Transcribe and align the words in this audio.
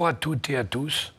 Bonjour 0.00 0.08
à 0.08 0.14
toutes 0.14 0.48
et 0.48 0.56
à 0.56 0.64
tous. 0.64 1.12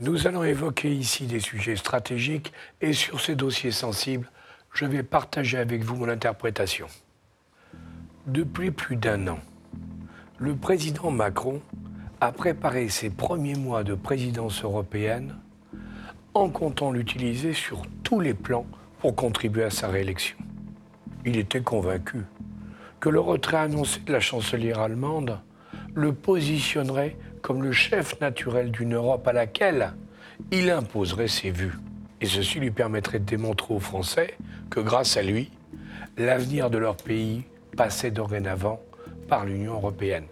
Nous 0.00 0.26
allons 0.26 0.44
évoquer 0.44 0.94
ici 0.94 1.24
des 1.24 1.40
sujets 1.40 1.74
stratégiques 1.74 2.52
et 2.82 2.92
sur 2.92 3.18
ces 3.18 3.34
dossiers 3.34 3.70
sensibles, 3.70 4.30
je 4.74 4.84
vais 4.84 5.02
partager 5.02 5.56
avec 5.56 5.82
vous 5.82 5.96
mon 5.96 6.10
interprétation. 6.10 6.86
Depuis 8.26 8.72
plus 8.72 8.96
d'un 8.96 9.26
an, 9.28 9.38
le 10.36 10.54
président 10.54 11.10
Macron 11.10 11.62
a 12.20 12.30
préparé 12.30 12.90
ses 12.90 13.08
premiers 13.08 13.56
mois 13.56 13.84
de 13.84 13.94
présidence 13.94 14.62
européenne 14.62 15.38
en 16.34 16.50
comptant 16.50 16.92
l'utiliser 16.92 17.54
sur 17.54 17.84
tous 18.02 18.20
les 18.20 18.34
plans 18.34 18.66
pour 18.98 19.16
contribuer 19.16 19.64
à 19.64 19.70
sa 19.70 19.88
réélection. 19.88 20.36
Il 21.24 21.38
était 21.38 21.62
convaincu 21.62 22.18
que 23.00 23.08
le 23.08 23.20
retrait 23.20 23.56
annoncé 23.56 24.00
de 24.00 24.12
la 24.12 24.20
chancelière 24.20 24.80
allemande 24.80 25.40
le 25.94 26.12
positionnerait 26.12 27.16
comme 27.44 27.62
le 27.62 27.72
chef 27.72 28.18
naturel 28.22 28.70
d'une 28.70 28.94
Europe 28.94 29.28
à 29.28 29.34
laquelle 29.34 29.92
il 30.50 30.70
imposerait 30.70 31.28
ses 31.28 31.50
vues. 31.50 31.74
Et 32.22 32.26
ceci 32.26 32.58
lui 32.58 32.70
permettrait 32.70 33.18
de 33.18 33.26
démontrer 33.26 33.74
aux 33.74 33.80
Français 33.80 34.38
que 34.70 34.80
grâce 34.80 35.18
à 35.18 35.22
lui, 35.22 35.50
l'avenir 36.16 36.70
de 36.70 36.78
leur 36.78 36.96
pays 36.96 37.44
passait 37.76 38.10
dorénavant 38.10 38.80
par 39.28 39.44
l'Union 39.44 39.74
européenne. 39.74 40.24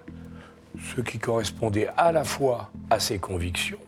Ce 0.94 1.02
qui 1.02 1.18
correspondait 1.18 1.88
à 1.98 2.12
la 2.12 2.24
fois 2.24 2.70
à 2.88 2.98
ses 2.98 3.18
convictions 3.18 3.78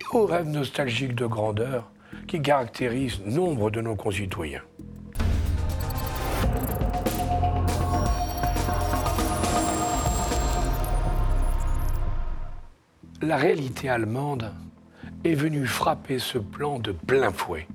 et 0.00 0.16
aux 0.16 0.26
rêves 0.26 0.48
nostalgiques 0.48 1.14
de 1.14 1.26
grandeur 1.26 1.88
qui 2.26 2.42
caractérisent 2.42 3.20
nombre 3.24 3.70
de 3.70 3.80
nos 3.80 3.94
concitoyens. 3.94 4.62
La 13.22 13.36
réalité 13.36 13.88
allemande 13.88 14.52
est 15.24 15.34
venue 15.34 15.66
frapper 15.66 16.18
ce 16.18 16.38
plan 16.38 16.78
de 16.78 16.92
plein 16.92 17.30
fouet, 17.30 17.66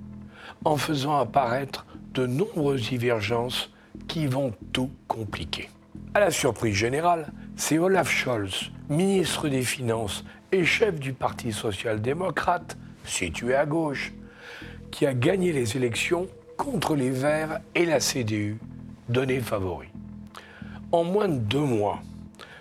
en 0.64 0.78
faisant 0.78 1.18
apparaître 1.18 1.86
de 2.14 2.26
nombreuses 2.26 2.90
divergences 2.90 3.70
qui 4.08 4.26
vont 4.26 4.54
tout 4.74 4.90
compliquer. 5.08 5.70
À 6.16 6.20
la 6.20 6.32
surprise 6.32 6.76
générale, 6.76 7.32
c'est 7.56 7.78
Olaf 7.78 8.10
Scholz, 8.10 8.72
ministre 8.90 9.48
des 9.48 9.62
Finances 9.62 10.26
et 10.52 10.66
chef 10.66 11.00
du 11.00 11.14
Parti 11.14 11.52
social-démocrate, 11.52 12.78
situé 13.04 13.56
à 13.56 13.66
gauche, 13.66 14.14
qui 14.90 15.06
a 15.06 15.14
gagné 15.14 15.52
les 15.52 15.78
élections 15.78 16.28
contre 16.58 16.96
les 16.96 17.12
Verts 17.12 17.60
et 17.76 17.86
la 17.86 18.00
CDU, 18.00 18.58
donnés 19.10 19.42
favoris. 19.42 19.90
En 20.92 21.04
moins 21.04 21.28
de 21.28 21.38
deux 21.38 21.60
mois, 21.60 22.00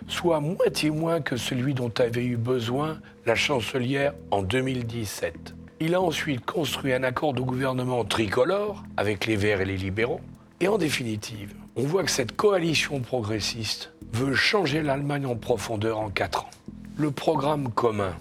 soit 0.07 0.39
moitié 0.39 0.89
moins 0.91 1.21
que 1.21 1.37
celui 1.37 1.73
dont 1.73 1.91
avait 1.99 2.25
eu 2.25 2.37
besoin 2.37 2.99
la 3.25 3.35
chancelière 3.35 4.13
en 4.31 4.41
2017. 4.41 5.55
Il 5.79 5.95
a 5.95 6.01
ensuite 6.01 6.45
construit 6.45 6.93
un 6.93 7.03
accord 7.03 7.33
de 7.33 7.41
gouvernement 7.41 8.05
tricolore 8.05 8.83
avec 8.97 9.25
les 9.25 9.35
Verts 9.35 9.61
et 9.61 9.65
les 9.65 9.77
libéraux. 9.77 10.21
Et 10.61 10.67
en 10.67 10.77
définitive, 10.77 11.53
on 11.75 11.83
voit 11.83 12.03
que 12.03 12.11
cette 12.11 12.35
coalition 12.35 13.01
progressiste 13.01 13.91
veut 14.13 14.35
changer 14.35 14.81
l'Allemagne 14.81 15.25
en 15.25 15.35
profondeur 15.35 15.99
en 15.99 16.09
quatre 16.09 16.45
ans. 16.45 16.51
Le 16.97 17.11
programme 17.11 17.71
commun 17.71 18.13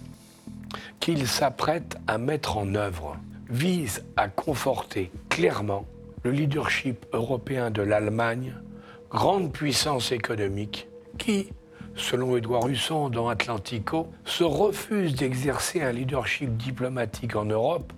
qu'il 0.98 1.28
s'apprête 1.28 1.96
à 2.06 2.18
mettre 2.18 2.56
en 2.56 2.74
œuvre 2.74 3.17
vise 3.48 4.05
à 4.17 4.27
conforter 4.28 5.12
clairement 5.28 5.86
le 6.24 6.33
leadership 6.33 7.06
européen 7.12 7.70
de 7.70 7.83
l'Allemagne, 7.83 8.55
grande 9.11 9.52
puissance 9.52 10.11
économique 10.11 10.89
qui, 11.18 11.50
selon 11.96 12.36
Édouard 12.36 12.68
Husson 12.68 13.08
dans 13.08 13.28
Atlantico, 13.28 14.08
se 14.24 14.44
refuse 14.44 15.14
d'exercer 15.14 15.82
un 15.82 15.92
leadership 15.92 16.56
diplomatique 16.56 17.36
en 17.36 17.44
Europe 17.44 17.92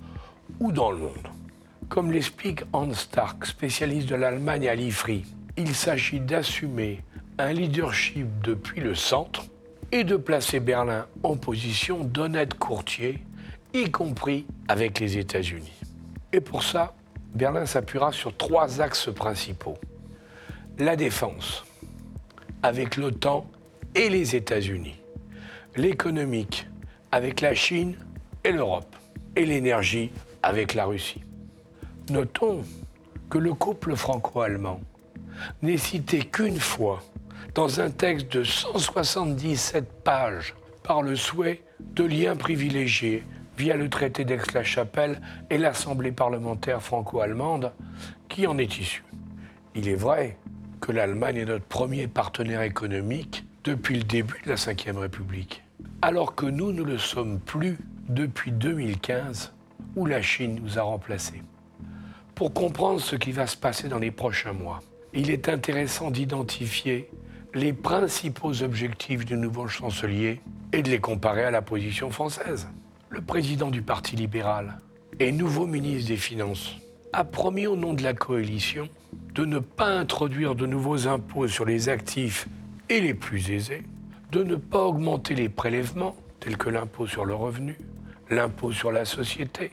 ou 0.61 0.73
dans 0.73 0.91
le 0.91 0.99
monde. 0.99 1.29
Comme 1.89 2.11
l'explique 2.11 2.63
Hans 2.73 2.93
Stark, 2.93 3.47
spécialiste 3.47 4.09
de 4.09 4.17
l'Allemagne 4.17 4.69
à 4.69 4.75
l'IFRI, 4.75 5.25
il 5.57 5.75
s'agit 5.75 6.21
d'assumer 6.21 7.03
un 7.39 7.53
leadership 7.53 8.27
depuis 8.43 8.81
le 8.81 8.95
centre 8.95 9.45
et 9.93 10.05
de 10.05 10.17
placer 10.17 10.61
Berlin 10.61 11.07
en 11.23 11.37
position 11.37 12.03
d'honnête 12.03 12.55
courtier, 12.55 13.23
y 13.73 13.91
compris 13.91 14.47
avec 14.69 14.99
les 15.01 15.19
États-Unis. 15.19 15.73
Et 16.33 16.41
pour 16.41 16.63
ça, 16.63 16.95
Berlin 17.35 17.67
s'appuiera 17.67 18.13
sur 18.13 18.37
trois 18.37 18.81
axes 18.81 19.11
principaux. 19.15 19.79
La 20.79 20.97
défense, 20.97 21.65
avec 22.63 22.97
l'OTAN 22.97 23.47
et 23.97 24.11
les 24.11 24.37
États-Unis, 24.37 25.01
l'économique 25.75 26.69
avec 27.11 27.41
la 27.41 27.55
Chine 27.55 27.97
et 28.45 28.53
l'Europe, 28.53 28.95
et 29.35 29.47
l'énergie 29.47 30.11
avec 30.43 30.75
la 30.75 30.85
Russie. 30.85 31.23
Notons 32.11 32.63
que 33.31 33.39
le 33.39 33.55
couple 33.55 33.97
franco-allemand 33.97 34.81
n'est 35.63 35.79
cité 35.79 36.19
qu'une 36.21 36.61
fois 36.61 37.03
dans 37.55 37.81
un 37.81 37.91
texte 37.91 38.33
de 38.33 38.45
177 38.45 39.91
pages 40.05 40.55
par 40.83 41.01
le 41.01 41.17
souhait 41.17 41.63
de 41.81 42.05
liens 42.05 42.37
privilégiés 42.37 43.25
via 43.57 43.77
le 43.77 43.89
traité 43.89 44.27
d'Aix-la-Chapelle 44.27 45.23
et 45.49 45.57
l'Assemblée 45.57 46.13
parlementaire 46.13 46.83
franco-allemande 46.83 47.73
qui 48.29 48.47
en 48.47 48.59
est 48.59 48.79
issue. 48.79 49.05
Il 49.75 49.89
est 49.89 49.95
vrai 49.95 50.37
que 50.83 50.93
l'Allemagne 50.93 51.37
est 51.37 51.45
notre 51.47 51.65
premier 51.65 52.09
partenaire 52.09 52.61
économique 52.61 53.46
depuis 53.67 53.97
le 53.97 54.05
début 54.05 54.41
de 54.45 54.51
la 54.51 54.55
Ve 54.55 54.97
République, 54.97 55.65
alors 56.01 56.37
que 56.37 56.47
nous 56.47 56.73
ne 56.73 56.85
le 56.85 56.99
sommes 56.99 57.41
plus 57.41 57.79
depuis 58.09 58.53
2015, 58.53 59.53
où 59.97 60.07
la 60.07 60.23
Chine 60.23 60.61
nous 60.63 60.79
a 60.79 60.83
remplacés. 60.83 61.43
Pour 62.37 62.55
comprendre 62.55 63.01
ce 63.01 63.17
qui 63.17 63.33
va 63.33 63.49
se 63.49 63.57
passer 63.57 63.89
dans 63.89 63.99
les 63.99 64.13
prochains 64.13 64.53
mois, 64.53 64.83
il 65.13 65.31
est 65.31 65.49
intéressant 65.49 66.13
d'identifier 66.13 67.11
les 67.55 67.73
principaux 67.73 68.63
objectifs 68.63 69.25
du 69.25 69.37
nouveau 69.37 69.67
chancelier 69.67 70.41
et 70.73 70.83
de 70.83 70.91
les 70.91 71.01
comparer 71.01 71.43
à 71.43 71.51
la 71.51 71.63
position 71.63 72.11
française. 72.11 72.69
Le 73.09 73.21
président 73.21 73.71
du 73.71 73.83
Parti 73.83 74.15
libéral 74.15 74.79
et 75.19 75.33
nouveau 75.33 75.67
ministre 75.67 76.09
des 76.09 76.17
Finances 76.17 76.77
a 77.13 77.25
promis 77.25 77.67
au 77.67 77.75
nom 77.75 77.95
de 77.95 78.05
la 78.05 78.15
coalition 78.15 78.89
de 79.35 79.45
ne 79.45 79.59
pas 79.59 79.89
introduire 79.89 80.55
de 80.55 80.67
nouveaux 80.67 81.09
impôts 81.09 81.49
sur 81.49 81.65
les 81.65 81.89
actifs 81.89 82.47
et 82.89 83.01
les 83.01 83.15
plus 83.15 83.51
aisés 83.51 83.83
de 84.33 84.43
ne 84.43 84.57
pas 84.57 84.83
augmenter 84.83 85.35
les 85.35 85.49
prélèvements 85.49 86.17
tels 86.41 86.57
que 86.57 86.69
l'impôt 86.69 87.07
sur 87.07 87.25
le 87.25 87.35
revenu, 87.35 87.79
l'impôt 88.31 88.73
sur 88.73 88.93
la 88.93 89.05
société 89.05 89.73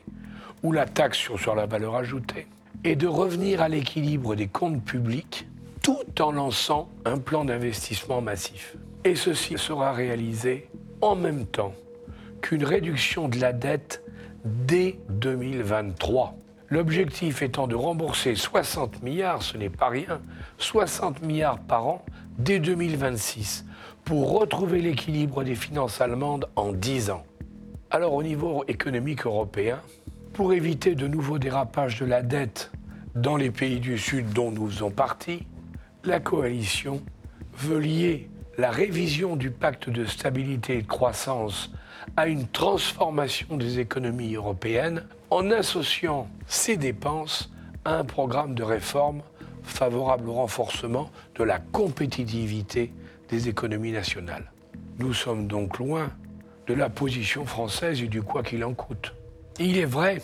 ou 0.62 0.72
la 0.72 0.86
taxe 0.86 1.18
sur, 1.18 1.54
la 1.54 1.66
valeur 1.66 1.94
ajoutée, 1.96 2.46
et 2.84 2.96
de 2.96 3.06
revenir 3.06 3.60
à 3.60 3.68
l'équilibre 3.68 4.34
des 4.34 4.48
comptes 4.48 4.82
publics 4.82 5.46
tout 5.82 6.22
en 6.22 6.32
lançant 6.32 6.88
un 7.04 7.18
plan 7.18 7.44
d'investissement 7.44 8.22
massif. 8.22 8.76
Et 9.04 9.16
ceci 9.16 9.58
sera 9.58 9.92
réalisé 9.92 10.68
en 11.02 11.14
même 11.14 11.44
temps 11.44 11.74
qu'une 12.40 12.64
réduction 12.64 13.28
de 13.28 13.38
la 13.38 13.52
dette 13.52 14.02
dès 14.44 14.98
2023. 15.10 16.34
L'objectif 16.70 17.42
étant 17.42 17.66
de 17.66 17.74
rembourser 17.74 18.34
60 18.34 19.02
milliards, 19.02 19.42
ce 19.42 19.58
n'est 19.58 19.68
pas 19.68 19.88
rien, 19.88 20.22
60 20.58 21.22
milliards 21.22 21.58
par 21.58 21.86
an 21.86 22.04
dès 22.38 22.58
2026 22.58 23.64
pour 24.04 24.38
retrouver 24.38 24.80
l'équilibre 24.80 25.44
des 25.44 25.54
finances 25.54 26.00
allemandes 26.00 26.48
en 26.56 26.72
10 26.72 27.10
ans. 27.10 27.24
Alors 27.90 28.14
au 28.14 28.22
niveau 28.22 28.64
économique 28.68 29.26
européen, 29.26 29.80
pour 30.32 30.52
éviter 30.52 30.94
de 30.94 31.06
nouveaux 31.06 31.38
dérapages 31.38 32.00
de 32.00 32.04
la 32.04 32.22
dette 32.22 32.72
dans 33.14 33.36
les 33.36 33.50
pays 33.50 33.78
du 33.78 33.98
Sud 33.98 34.30
dont 34.32 34.50
nous 34.50 34.68
faisons 34.68 34.90
partie, 34.90 35.46
la 36.04 36.20
coalition 36.20 37.00
veut 37.56 37.78
lier 37.78 38.28
la 38.58 38.70
révision 38.70 39.36
du 39.36 39.50
pacte 39.50 39.88
de 39.90 40.04
stabilité 40.04 40.78
et 40.78 40.82
de 40.82 40.86
croissance 40.86 41.70
à 42.16 42.26
une 42.26 42.46
transformation 42.48 43.56
des 43.56 43.78
économies 43.78 44.34
européennes 44.34 45.04
en 45.30 45.50
associant 45.50 46.28
ces 46.46 46.76
dépenses 46.76 47.50
à 47.84 47.96
un 47.98 48.04
programme 48.04 48.54
de 48.54 48.62
réforme 48.62 49.22
favorable 49.64 50.28
au 50.28 50.34
renforcement 50.34 51.10
de 51.34 51.44
la 51.44 51.58
compétitivité 51.58 52.92
des 53.28 53.48
économies 53.48 53.92
nationales. 53.92 54.52
Nous 54.98 55.12
sommes 55.12 55.46
donc 55.46 55.78
loin 55.78 56.10
de 56.66 56.74
la 56.74 56.88
position 56.88 57.44
française 57.44 58.02
et 58.02 58.06
du 58.06 58.22
quoi 58.22 58.42
qu'il 58.42 58.64
en 58.64 58.74
coûte. 58.74 59.14
il 59.58 59.78
est 59.78 59.84
vrai 59.84 60.22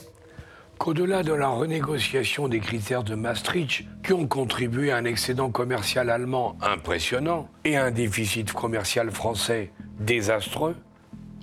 qu'au-delà 0.79 1.23
de 1.23 1.35
la 1.35 1.49
renégociation 1.49 2.49
des 2.49 2.61
critères 2.61 3.05
de 3.05 3.15
Maastricht, 3.15 3.85
qui 4.03 4.15
ont 4.15 4.27
contribué 4.27 4.91
à 4.91 4.97
un 4.97 5.05
excédent 5.05 5.51
commercial 5.51 6.09
allemand 6.09 6.57
impressionnant 6.63 7.49
et 7.65 7.77
à 7.77 7.85
un 7.85 7.91
déficit 7.91 8.51
commercial 8.53 9.11
français 9.11 9.73
désastreux, 9.99 10.77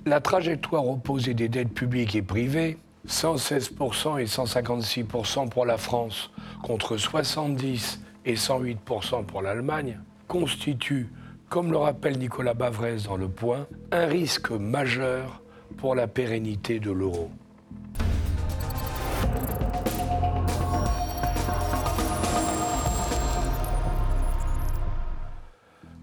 la 0.06 0.20
trajectoire 0.20 0.88
opposée 0.88 1.34
des 1.34 1.48
dettes 1.48 1.72
publiques 1.72 2.16
et 2.16 2.22
privées 2.22 2.78
116% 3.08 4.20
et 4.20 4.26
156% 4.26 5.48
pour 5.48 5.64
la 5.64 5.78
France 5.78 6.30
contre 6.62 6.96
70 6.98 8.00
et 8.26 8.34
108% 8.34 9.24
pour 9.24 9.40
l'Allemagne 9.40 9.98
constituent 10.26 11.08
comme 11.48 11.72
le 11.72 11.78
rappelle 11.78 12.18
Nicolas 12.18 12.52
Bavrez 12.52 12.98
dans 13.06 13.16
Le 13.16 13.28
Point, 13.28 13.66
un 13.90 14.04
risque 14.04 14.50
majeur 14.50 15.40
pour 15.78 15.94
la 15.94 16.06
pérennité 16.06 16.78
de 16.78 16.90
l'euro. 16.90 17.30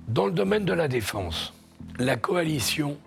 Dans 0.08 0.25
le 0.25 0.31
domaine 0.31 0.66
de 0.66 0.74
la 0.74 0.88
défense, 0.88 1.54
la 2.00 2.16
coalition 2.16 2.98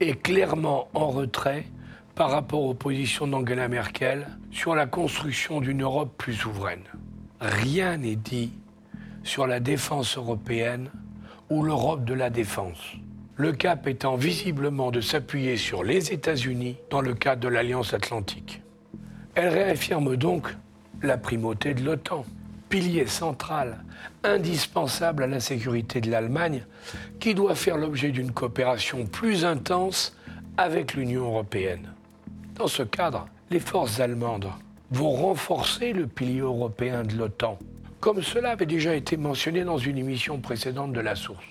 est 0.00 0.22
clairement 0.22 0.88
en 0.94 1.10
retrait 1.10 1.66
par 2.14 2.30
rapport 2.30 2.62
aux 2.62 2.74
positions 2.74 3.26
d'Angela 3.26 3.68
Merkel 3.68 4.26
sur 4.50 4.74
la 4.74 4.86
construction 4.86 5.60
d'une 5.60 5.82
Europe 5.82 6.12
plus 6.18 6.34
souveraine. 6.34 6.84
Rien 7.40 7.96
n'est 7.96 8.16
dit 8.16 8.52
sur 9.24 9.46
la 9.46 9.60
défense 9.60 10.16
européenne 10.16 10.90
ou 11.48 11.62
l'Europe 11.62 12.04
de 12.04 12.14
la 12.14 12.30
défense. 12.30 12.94
Le 13.36 13.52
cap 13.52 13.86
étant 13.86 14.16
visiblement 14.16 14.90
de 14.90 15.00
s'appuyer 15.00 15.56
sur 15.56 15.84
les 15.84 16.12
États-Unis 16.12 16.76
dans 16.90 17.00
le 17.00 17.14
cadre 17.14 17.40
de 17.40 17.48
l'Alliance 17.48 17.94
atlantique. 17.94 18.62
Elle 19.34 19.48
réaffirme 19.48 20.16
donc 20.16 20.54
la 21.02 21.16
primauté 21.16 21.74
de 21.74 21.82
l'OTAN 21.82 22.24
pilier 22.68 23.06
central, 23.06 23.84
indispensable 24.24 25.24
à 25.24 25.26
la 25.26 25.40
sécurité 25.40 26.00
de 26.00 26.10
l'Allemagne, 26.10 26.64
qui 27.20 27.34
doit 27.34 27.54
faire 27.54 27.76
l'objet 27.76 28.12
d'une 28.12 28.32
coopération 28.32 29.04
plus 29.04 29.44
intense 29.44 30.16
avec 30.56 30.94
l'Union 30.94 31.24
européenne. 31.24 31.92
Dans 32.54 32.66
ce 32.66 32.82
cadre, 32.82 33.26
les 33.50 33.60
forces 33.60 33.98
allemandes 33.98 34.50
vont 34.90 35.10
renforcer 35.10 35.94
le 35.94 36.06
pilier 36.06 36.40
européen 36.40 37.02
de 37.02 37.16
l'OTAN, 37.16 37.58
comme 37.98 38.22
cela 38.22 38.50
avait 38.50 38.66
déjà 38.66 38.94
été 38.94 39.16
mentionné 39.16 39.64
dans 39.64 39.78
une 39.78 39.96
émission 39.96 40.38
précédente 40.38 40.92
de 40.92 41.00
la 41.00 41.14
source. 41.14 41.46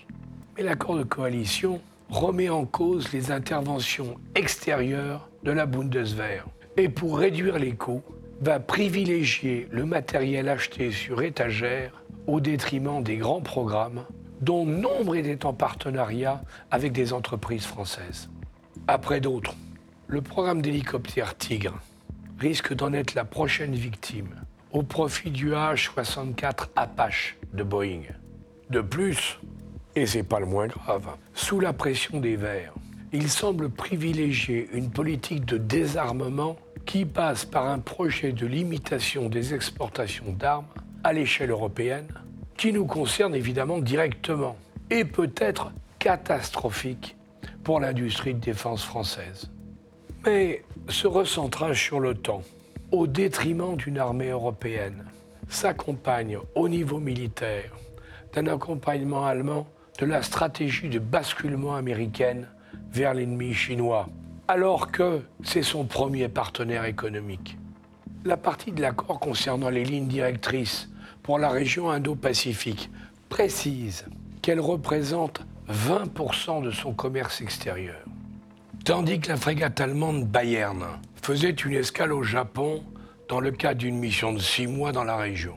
Mais 0.55 0.63
l'accord 0.63 0.95
de 0.95 1.03
coalition 1.03 1.81
remet 2.09 2.49
en 2.49 2.65
cause 2.65 3.11
les 3.13 3.31
interventions 3.31 4.15
extérieures 4.35 5.27
de 5.43 5.51
la 5.51 5.65
Bundeswehr. 5.65 6.45
Et 6.77 6.87
pour 6.87 7.17
réduire 7.17 7.57
les 7.57 7.73
coûts, 7.73 8.03
va 8.41 8.59
privilégier 8.59 9.67
le 9.71 9.85
matériel 9.85 10.49
acheté 10.49 10.91
sur 10.91 11.23
étagère 11.23 12.03
au 12.27 12.39
détriment 12.39 13.01
des 13.01 13.17
grands 13.17 13.41
programmes 13.41 14.05
dont 14.41 14.65
nombre 14.65 15.15
étaient 15.15 15.45
en 15.45 15.53
partenariat 15.53 16.41
avec 16.69 16.91
des 16.91 17.13
entreprises 17.13 17.65
françaises. 17.65 18.29
Après 18.87 19.19
d'autres, 19.19 19.55
le 20.11 20.21
programme 20.21 20.61
d'hélicoptère 20.61 21.37
Tigre 21.37 21.79
risque 22.37 22.73
d'en 22.73 22.91
être 22.91 23.15
la 23.15 23.23
prochaine 23.23 23.73
victime 23.73 24.35
au 24.73 24.83
profit 24.83 25.31
du 25.31 25.51
H-64 25.51 26.67
Apache 26.75 27.37
de 27.53 27.63
Boeing. 27.63 28.01
De 28.69 28.81
plus, 28.81 29.39
et 29.95 30.05
c'est 30.05 30.23
pas 30.23 30.41
le 30.41 30.45
moins 30.47 30.67
grave, 30.67 31.15
sous 31.33 31.61
la 31.61 31.71
pression 31.71 32.19
des 32.19 32.35
Verts, 32.35 32.73
il 33.13 33.29
semble 33.29 33.69
privilégier 33.69 34.67
une 34.73 34.89
politique 34.89 35.45
de 35.45 35.57
désarmement 35.57 36.57
qui 36.85 37.05
passe 37.05 37.45
par 37.45 37.67
un 37.67 37.79
projet 37.79 38.33
de 38.33 38.45
limitation 38.45 39.29
des 39.29 39.53
exportations 39.53 40.33
d'armes 40.33 40.67
à 41.05 41.13
l'échelle 41.13 41.51
européenne, 41.51 42.09
qui 42.57 42.73
nous 42.73 42.85
concerne 42.85 43.33
évidemment 43.33 43.79
directement 43.79 44.57
et 44.89 45.05
peut 45.05 45.31
être 45.37 45.71
catastrophique 45.99 47.15
pour 47.63 47.79
l'industrie 47.79 48.33
de 48.33 48.39
défense 48.39 48.83
française. 48.83 49.49
Mais 50.25 50.63
ce 50.87 51.07
recentrage 51.07 51.83
sur 51.83 51.99
l'OTAN, 51.99 52.43
au 52.91 53.07
détriment 53.07 53.75
d'une 53.75 53.97
armée 53.97 54.29
européenne, 54.29 55.05
s'accompagne 55.49 56.37
au 56.55 56.69
niveau 56.69 56.99
militaire 56.99 57.71
d'un 58.33 58.47
accompagnement 58.47 59.25
allemand 59.25 59.67
de 59.99 60.05
la 60.05 60.21
stratégie 60.21 60.89
de 60.89 60.99
basculement 60.99 61.75
américaine 61.75 62.47
vers 62.91 63.13
l'ennemi 63.13 63.53
chinois 63.53 64.07
alors 64.47 64.91
que 64.91 65.21
c'est 65.43 65.63
son 65.63 65.85
premier 65.85 66.27
partenaire 66.27 66.83
économique. 66.83 67.57
La 68.25 68.35
partie 68.35 68.73
de 68.73 68.81
l'accord 68.81 69.19
concernant 69.19 69.69
les 69.69 69.85
lignes 69.85 70.09
directrices 70.09 70.89
pour 71.23 71.39
la 71.39 71.49
région 71.49 71.89
Indo-Pacifique 71.89 72.89
précise 73.29 74.05
qu'elle 74.41 74.59
représente 74.59 75.41
20% 75.69 76.63
de 76.63 76.71
son 76.71 76.93
commerce 76.93 77.39
extérieur. 77.39 77.95
Tandis 78.83 79.19
que 79.19 79.29
la 79.29 79.37
frégate 79.37 79.79
allemande 79.79 80.25
Bayern 80.25 80.83
faisait 81.21 81.51
une 81.51 81.73
escale 81.73 82.11
au 82.11 82.23
Japon 82.23 82.81
dans 83.29 83.39
le 83.39 83.51
cadre 83.51 83.79
d'une 83.79 83.99
mission 83.99 84.33
de 84.33 84.39
six 84.39 84.65
mois 84.65 84.91
dans 84.91 85.03
la 85.03 85.17
région. 85.17 85.53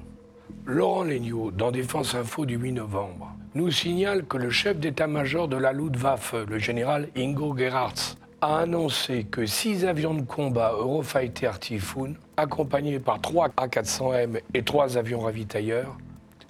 Laurent 0.67 1.05
Legnaud, 1.05 1.51
dans 1.51 1.71
Défense 1.71 2.15
Info 2.15 2.45
du 2.45 2.57
8 2.57 2.73
novembre, 2.73 3.33
nous 3.55 3.71
signale 3.71 4.27
que 4.27 4.37
le 4.37 4.51
chef 4.51 4.79
d'état-major 4.79 5.49
de 5.49 5.57
la 5.57 5.73
Luftwaffe, 5.73 6.35
le 6.47 6.59
général 6.59 7.09
Ingo 7.17 7.57
Gerhardt, 7.57 8.19
a 8.43 8.59
annoncé 8.59 9.25
que 9.25 9.47
six 9.47 9.87
avions 9.87 10.13
de 10.13 10.23
combat 10.23 10.73
Eurofighter 10.73 11.53
Typhoon, 11.59 12.17
accompagnés 12.37 12.99
par 12.99 13.23
trois 13.23 13.49
A400M 13.49 14.41
et 14.53 14.63
trois 14.63 14.99
avions 14.99 15.21
ravitailleurs, 15.21 15.97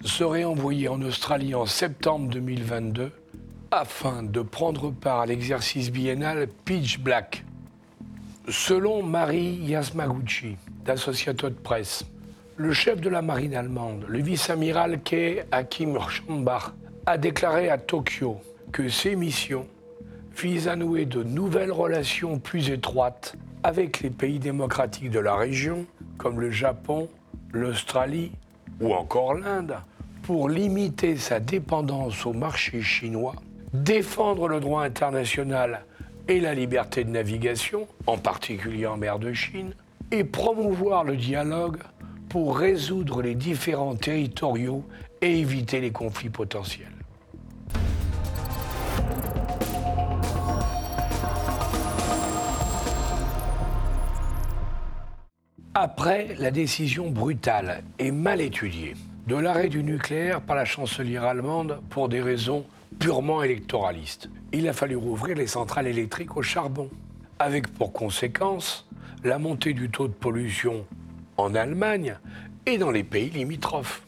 seraient 0.03 0.43
envoyés 0.43 0.89
en 0.89 1.01
Australie 1.01 1.55
en 1.55 1.65
septembre 1.65 2.29
2022 2.29 3.13
afin 3.75 4.23
de 4.23 4.41
prendre 4.41 4.89
part 4.89 5.19
à 5.19 5.25
l'exercice 5.25 5.91
biennal 5.91 6.47
Pitch 6.63 6.97
Black. 6.97 7.43
Selon 8.47 9.03
Marie 9.03 9.55
Yasmaguchi, 9.55 10.55
d'Associated 10.85 11.55
Press, 11.55 12.05
le 12.55 12.71
chef 12.71 13.01
de 13.01 13.09
la 13.09 13.21
marine 13.21 13.53
allemande, 13.53 14.05
le 14.07 14.21
vice-amiral 14.21 15.01
Kei 15.01 15.41
Hakim 15.51 15.99
Schambach, 16.07 16.71
a 17.05 17.17
déclaré 17.17 17.69
à 17.69 17.77
Tokyo 17.77 18.37
que 18.71 18.87
ces 18.87 19.17
missions 19.17 19.67
vise 20.37 20.69
à 20.69 20.77
nouer 20.77 21.05
de 21.05 21.23
nouvelles 21.23 21.73
relations 21.73 22.39
plus 22.39 22.69
étroites 22.69 23.35
avec 23.63 23.99
les 23.99 24.09
pays 24.09 24.39
démocratiques 24.39 25.11
de 25.11 25.19
la 25.19 25.35
région, 25.35 25.85
comme 26.17 26.39
le 26.39 26.49
Japon, 26.49 27.09
l'Australie 27.51 28.31
ou 28.79 28.93
encore 28.93 29.33
l'Inde, 29.33 29.75
pour 30.23 30.47
limiter 30.47 31.17
sa 31.17 31.41
dépendance 31.41 32.25
au 32.25 32.31
marché 32.31 32.81
chinois, 32.81 33.35
défendre 33.83 34.47
le 34.47 34.59
droit 34.59 34.83
international 34.83 35.85
et 36.27 36.39
la 36.39 36.53
liberté 36.53 37.03
de 37.03 37.09
navigation, 37.09 37.87
en 38.07 38.17
particulier 38.17 38.87
en 38.87 38.97
mer 38.97 39.19
de 39.19 39.33
Chine, 39.33 39.73
et 40.11 40.23
promouvoir 40.23 41.03
le 41.03 41.17
dialogue 41.17 41.77
pour 42.29 42.57
résoudre 42.57 43.21
les 43.21 43.35
différends 43.35 43.95
territoriaux 43.95 44.83
et 45.21 45.39
éviter 45.39 45.81
les 45.81 45.91
conflits 45.91 46.29
potentiels. 46.29 46.87
Après 55.73 56.35
la 56.39 56.51
décision 56.51 57.11
brutale 57.11 57.83
et 57.99 58.11
mal 58.11 58.39
étudiée 58.39 58.95
de 59.27 59.35
l'arrêt 59.35 59.67
du 59.67 59.83
nucléaire 59.83 60.39
par 60.39 60.55
la 60.55 60.65
chancelière 60.65 61.23
allemande 61.23 61.81
pour 61.89 62.07
des 62.07 62.21
raisons 62.21 62.65
purement 62.99 63.43
électoralistes, 63.43 64.29
il 64.51 64.67
a 64.67 64.73
fallu 64.73 64.95
rouvrir 64.95 65.35
les 65.35 65.47
centrales 65.47 65.87
électriques 65.87 66.37
au 66.37 66.41
charbon, 66.41 66.89
avec 67.39 67.67
pour 67.67 67.93
conséquence 67.93 68.87
la 69.23 69.39
montée 69.39 69.73
du 69.73 69.89
taux 69.89 70.07
de 70.07 70.13
pollution 70.13 70.85
en 71.37 71.55
Allemagne 71.55 72.17
et 72.65 72.77
dans 72.77 72.91
les 72.91 73.03
pays 73.03 73.29
limitrophes. 73.29 74.03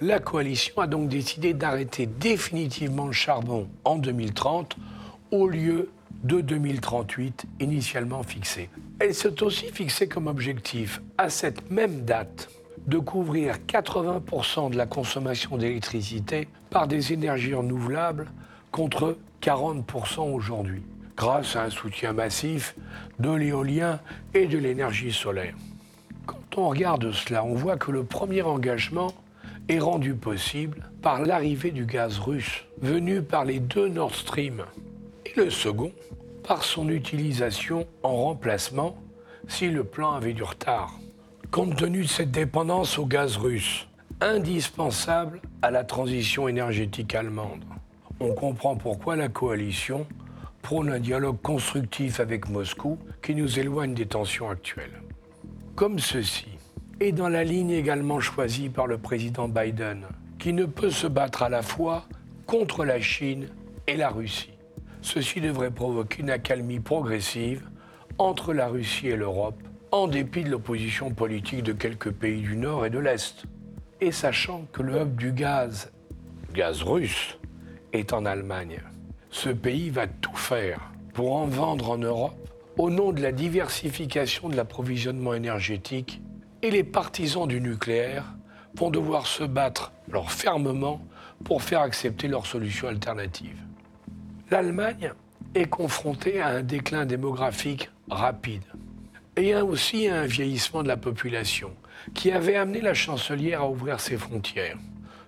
La 0.00 0.20
coalition 0.20 0.78
a 0.78 0.86
donc 0.86 1.08
décidé 1.08 1.54
d'arrêter 1.54 2.06
définitivement 2.06 3.06
le 3.06 3.12
charbon 3.12 3.68
en 3.84 3.96
2030 3.96 4.76
au 5.30 5.48
lieu 5.48 5.90
de 6.24 6.40
2038 6.40 7.46
initialement 7.60 8.22
fixé. 8.22 8.70
Elle 8.98 9.14
s'est 9.14 9.42
aussi 9.42 9.66
fixée 9.66 10.08
comme 10.08 10.26
objectif, 10.26 11.00
à 11.18 11.28
cette 11.28 11.70
même 11.70 12.04
date, 12.04 12.48
de 12.86 12.98
couvrir 12.98 13.56
80% 13.66 14.70
de 14.70 14.76
la 14.76 14.86
consommation 14.86 15.56
d'électricité 15.56 16.48
par 16.74 16.88
des 16.88 17.12
énergies 17.12 17.54
renouvelables 17.54 18.26
contre 18.72 19.16
40% 19.40 20.32
aujourd'hui, 20.32 20.82
grâce 21.16 21.54
à 21.54 21.62
un 21.62 21.70
soutien 21.70 22.12
massif 22.12 22.74
de 23.20 23.30
l'éolien 23.30 24.00
et 24.34 24.46
de 24.48 24.58
l'énergie 24.58 25.12
solaire. 25.12 25.54
Quand 26.26 26.42
on 26.56 26.70
regarde 26.70 27.12
cela, 27.12 27.44
on 27.44 27.54
voit 27.54 27.76
que 27.76 27.92
le 27.92 28.02
premier 28.02 28.42
engagement 28.42 29.14
est 29.68 29.78
rendu 29.78 30.14
possible 30.14 30.90
par 31.00 31.22
l'arrivée 31.22 31.70
du 31.70 31.86
gaz 31.86 32.18
russe 32.18 32.64
venu 32.82 33.22
par 33.22 33.44
les 33.44 33.60
deux 33.60 33.88
Nord 33.88 34.16
Stream 34.16 34.64
et 35.26 35.32
le 35.36 35.50
second 35.50 35.92
par 36.42 36.64
son 36.64 36.88
utilisation 36.88 37.86
en 38.02 38.16
remplacement 38.16 38.96
si 39.46 39.68
le 39.68 39.84
plan 39.84 40.14
avait 40.14 40.32
du 40.32 40.42
retard. 40.42 40.98
Compte 41.52 41.76
tenu 41.76 42.02
de 42.02 42.08
cette 42.08 42.32
dépendance 42.32 42.98
au 42.98 43.06
gaz 43.06 43.36
russe, 43.36 43.86
indispensable 44.24 45.42
à 45.60 45.70
la 45.70 45.84
transition 45.84 46.48
énergétique 46.48 47.14
allemande, 47.14 47.62
on 48.20 48.32
comprend 48.32 48.74
pourquoi 48.74 49.16
la 49.16 49.28
coalition 49.28 50.06
prône 50.62 50.88
un 50.88 50.98
dialogue 50.98 51.40
constructif 51.42 52.20
avec 52.20 52.48
Moscou 52.48 52.98
qui 53.22 53.34
nous 53.34 53.58
éloigne 53.58 53.92
des 53.92 54.06
tensions 54.06 54.48
actuelles. 54.48 55.02
Comme 55.74 55.98
ceci, 55.98 56.46
et 57.00 57.12
dans 57.12 57.28
la 57.28 57.44
ligne 57.44 57.72
également 57.72 58.18
choisie 58.18 58.70
par 58.70 58.86
le 58.86 58.96
président 58.96 59.46
Biden, 59.46 60.06
qui 60.38 60.54
ne 60.54 60.64
peut 60.64 60.90
se 60.90 61.06
battre 61.06 61.42
à 61.42 61.50
la 61.50 61.60
fois 61.60 62.06
contre 62.46 62.86
la 62.86 63.00
Chine 63.00 63.48
et 63.86 63.96
la 63.98 64.08
Russie. 64.08 64.54
Ceci 65.02 65.42
devrait 65.42 65.70
provoquer 65.70 66.22
une 66.22 66.30
accalmie 66.30 66.80
progressive 66.80 67.68
entre 68.16 68.54
la 68.54 68.68
Russie 68.68 69.08
et 69.08 69.16
l'Europe, 69.16 69.62
en 69.92 70.08
dépit 70.08 70.44
de 70.44 70.50
l'opposition 70.50 71.10
politique 71.10 71.62
de 71.62 71.72
quelques 71.72 72.10
pays 72.10 72.40
du 72.40 72.56
Nord 72.56 72.86
et 72.86 72.90
de 72.90 72.98
l'Est. 72.98 73.44
Et 74.04 74.12
sachant 74.12 74.66
que 74.70 74.82
le 74.82 75.00
hub 75.00 75.16
du 75.16 75.32
gaz, 75.32 75.90
gaz 76.52 76.82
russe, 76.82 77.38
est 77.94 78.12
en 78.12 78.26
Allemagne, 78.26 78.82
ce 79.30 79.48
pays 79.48 79.88
va 79.88 80.06
tout 80.06 80.36
faire 80.36 80.92
pour 81.14 81.34
en 81.34 81.46
vendre 81.46 81.88
en 81.88 81.96
Europe 81.96 82.36
au 82.76 82.90
nom 82.90 83.12
de 83.12 83.22
la 83.22 83.32
diversification 83.32 84.50
de 84.50 84.56
l'approvisionnement 84.56 85.32
énergétique 85.32 86.20
et 86.60 86.70
les 86.70 86.84
partisans 86.84 87.48
du 87.48 87.62
nucléaire 87.62 88.26
vont 88.74 88.90
devoir 88.90 89.26
se 89.26 89.42
battre 89.42 89.90
alors 90.10 90.30
fermement 90.30 91.00
pour 91.42 91.62
faire 91.62 91.80
accepter 91.80 92.28
leurs 92.28 92.44
solutions 92.44 92.88
alternatives. 92.88 93.62
L'Allemagne 94.50 95.14
est 95.54 95.70
confrontée 95.70 96.42
à 96.42 96.48
un 96.48 96.62
déclin 96.62 97.06
démographique 97.06 97.88
rapide 98.10 98.64
et 99.36 99.54
aussi 99.54 100.08
à 100.08 100.20
un 100.20 100.26
vieillissement 100.26 100.82
de 100.82 100.88
la 100.88 100.98
population 100.98 101.70
qui 102.14 102.30
avait 102.30 102.56
amené 102.56 102.80
la 102.80 102.94
chancelière 102.94 103.62
à 103.62 103.70
ouvrir 103.70 104.00
ses 104.00 104.16
frontières. 104.16 104.76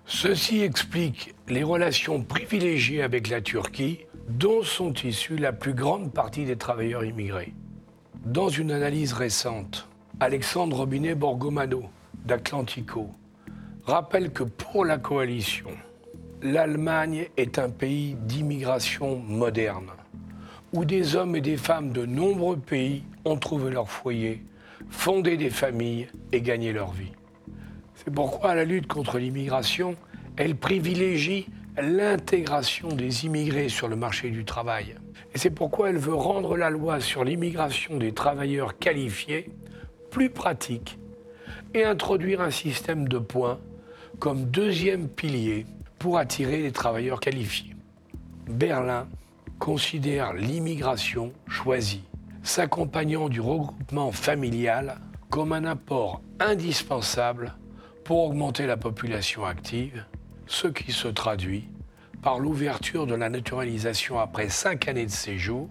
Ceci 0.05 0.61
explique 0.61 1.35
les 1.49 1.63
relations 1.63 2.21
privilégiées 2.23 3.03
avec 3.03 3.29
la 3.29 3.41
Turquie 3.41 3.99
dont 4.29 4.63
sont 4.63 4.93
issus 4.93 5.37
la 5.37 5.53
plus 5.53 5.73
grande 5.73 6.13
partie 6.13 6.45
des 6.45 6.57
travailleurs 6.57 7.03
immigrés. 7.03 7.53
Dans 8.25 8.49
une 8.49 8.71
analyse 8.71 9.13
récente, 9.13 9.87
Alexandre 10.19 10.77
Robinet 10.77 11.15
Borgomano 11.15 11.83
d'Atlantico 12.25 13.09
rappelle 13.85 14.31
que 14.31 14.43
pour 14.43 14.83
la 14.83 14.97
coalition, 14.97 15.69
l'Allemagne 16.41 17.27
est 17.37 17.57
un 17.57 17.69
pays 17.69 18.15
d'immigration 18.21 19.17
moderne, 19.17 19.91
où 20.73 20.85
des 20.85 21.15
hommes 21.15 21.35
et 21.35 21.41
des 21.41 21.57
femmes 21.57 21.91
de 21.91 22.05
nombreux 22.05 22.57
pays 22.57 23.03
ont 23.25 23.37
trouvé 23.37 23.71
leur 23.71 23.89
foyer, 23.89 24.43
fondé 24.89 25.37
des 25.37 25.49
familles 25.49 26.07
et 26.31 26.41
gagné 26.41 26.73
leur 26.73 26.91
vie. 26.91 27.11
C'est 27.95 28.13
pourquoi 28.13 28.55
la 28.55 28.65
lutte 28.65 28.87
contre 28.87 29.17
l'immigration, 29.17 29.95
elle 30.37 30.55
privilégie 30.55 31.47
l'intégration 31.77 32.89
des 32.89 33.25
immigrés 33.25 33.69
sur 33.69 33.87
le 33.87 33.95
marché 33.95 34.29
du 34.29 34.45
travail. 34.45 34.95
Et 35.33 35.37
c'est 35.37 35.51
pourquoi 35.51 35.89
elle 35.89 35.97
veut 35.97 36.13
rendre 36.13 36.57
la 36.57 36.69
loi 36.69 36.99
sur 36.99 37.23
l'immigration 37.23 37.97
des 37.97 38.13
travailleurs 38.13 38.77
qualifiés 38.77 39.51
plus 40.09 40.29
pratique 40.29 40.97
et 41.73 41.83
introduire 41.83 42.41
un 42.41 42.51
système 42.51 43.07
de 43.07 43.19
points 43.19 43.59
comme 44.19 44.45
deuxième 44.45 45.07
pilier 45.07 45.65
pour 45.99 46.17
attirer 46.17 46.61
les 46.61 46.71
travailleurs 46.71 47.19
qualifiés. 47.19 47.75
Berlin 48.47 49.07
considère 49.59 50.33
l'immigration 50.33 51.33
choisie, 51.47 52.03
s'accompagnant 52.47 53.27
du 53.27 53.41
regroupement 53.41 54.11
familial 54.13 54.99
comme 55.29 55.51
un 55.51 55.65
apport 55.65 56.21
indispensable 56.39 57.53
pour 58.05 58.23
augmenter 58.23 58.65
la 58.65 58.77
population 58.77 59.45
active, 59.45 60.05
ce 60.45 60.67
qui 60.67 60.93
se 60.93 61.09
traduit 61.09 61.67
par 62.21 62.39
l'ouverture 62.39 63.05
de 63.05 63.15
la 63.15 63.29
naturalisation 63.29 64.17
après 64.17 64.47
cinq 64.47 64.87
années 64.87 65.05
de 65.05 65.11
séjour. 65.11 65.67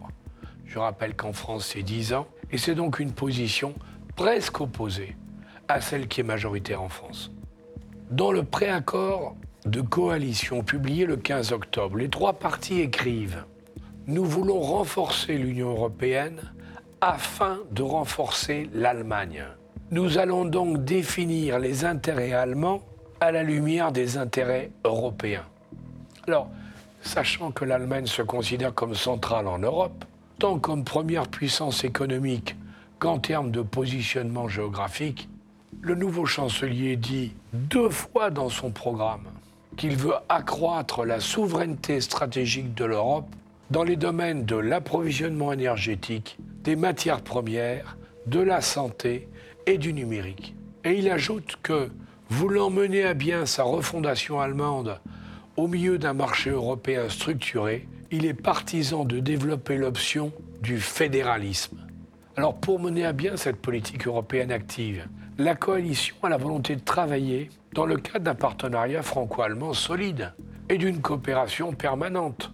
Je 0.67 0.79
rappelle 0.79 1.17
qu'en 1.17 1.33
France, 1.33 1.71
c'est 1.73 1.83
10 1.83 2.13
ans, 2.13 2.27
et 2.53 2.59
c'est 2.59 2.75
donc 2.75 2.99
une 2.99 3.13
position 3.13 3.75
presque 4.15 4.61
opposée 4.61 5.17
à 5.69 5.81
celle 5.81 6.07
qui 6.09 6.21
est 6.21 6.25
majoritaire 6.25 6.83
en 6.83 6.91
France. 6.91 7.31
Dans 8.11 8.33
le 8.33 8.43
préaccord 8.43 9.35
de 9.65 9.81
coalition 9.81 10.63
publié 10.63 11.07
le 11.07 11.17
15 11.17 11.53
octobre, 11.53 11.97
les 11.97 12.11
trois 12.11 12.35
partis 12.35 12.81
écrivent 12.81 13.45
Nous 14.07 14.25
voulons 14.25 14.61
renforcer 14.61 15.39
l'Union 15.39 15.71
européenne 15.71 16.53
afin 17.01 17.59
de 17.71 17.83
renforcer 17.83 18.69
l'Allemagne. 18.73 19.45
Nous 19.91 20.19
allons 20.19 20.45
donc 20.45 20.85
définir 20.85 21.59
les 21.59 21.85
intérêts 21.85 22.33
allemands 22.33 22.83
à 23.21 23.33
la 23.33 23.43
lumière 23.43 23.93
des 23.93 24.17
intérêts 24.17 24.71
européens. 24.85 25.45
Alors, 26.27 26.49
sachant 27.03 27.53
que 27.53 27.65
l'Allemagne 27.65 28.07
se 28.07 28.23
considère 28.23 28.75
comme 28.75 28.95
centrale 28.95 29.47
en 29.47 29.59
Europe, 29.59 30.05
tant 30.39 30.59
comme 30.59 30.85
première 30.85 31.29
puissance 31.29 31.85
économique 31.85 32.57
qu'en 32.99 33.19
termes 33.19 33.51
de 33.51 33.63
positionnement 33.63 34.49
géographique, 34.49 35.29
le 35.81 35.95
nouveau 35.95 36.27
chancelier 36.27 36.97
dit 36.97 37.33
deux 37.53 37.91
fois 37.91 38.31
dans 38.31 38.49
son 38.49 38.71
programme 38.71 39.27
qu'il 39.77 39.97
veut 39.97 40.15
accroître 40.29 41.05
la 41.05 41.21
souveraineté 41.21 42.01
stratégique 42.01 42.75
de 42.75 42.85
l'Europe 42.85 43.29
dans 43.71 43.85
les 43.85 43.97
domaines 43.97 44.45
de 44.45 44.57
l'approvisionnement 44.57 45.53
énergétique, 45.53 46.39
des 46.63 46.77
matières 46.77 47.23
premières, 47.23 47.97
de 48.27 48.41
la 48.41 48.61
santé 48.61 49.29
et 49.67 49.79
du 49.79 49.93
numérique. 49.93 50.55
Et 50.85 50.99
il 50.99 51.11
ajoute 51.11 51.57
que, 51.63 51.91
voulant 52.29 52.71
mener 52.71 53.05
à 53.05 53.15
bien 53.15 53.47
sa 53.47 53.63
refondation 53.63 54.41
allemande 54.41 55.01
au 55.57 55.69
milieu 55.69 55.99
d'un 55.99 56.13
marché 56.13 56.51
européen 56.51 57.09
structuré, 57.09 57.89
il 58.11 58.27
est 58.27 58.35
partisan 58.35 59.05
de 59.05 59.19
développer 59.19 59.77
l'option 59.77 60.33
du 60.63 60.79
fédéralisme. 60.81 61.79
Alors 62.37 62.55
pour 62.55 62.79
mener 62.79 63.07
à 63.07 63.13
bien 63.13 63.37
cette 63.37 63.57
politique 63.57 64.07
européenne 64.07 64.53
active, 64.53 65.09
la 65.39 65.55
coalition 65.55 66.17
a 66.23 66.29
la 66.29 66.37
volonté 66.37 66.77
de 66.77 66.81
travailler 66.81 67.51
dans 67.73 67.87
le 67.87 67.97
cadre 67.97 68.25
d'un 68.25 68.35
partenariat 68.35 69.03
franco-allemand 69.03 69.73
solide 69.73 70.35
et 70.69 70.79
d'une 70.79 71.01
coopération 71.01 71.73
permanente. 71.73 72.53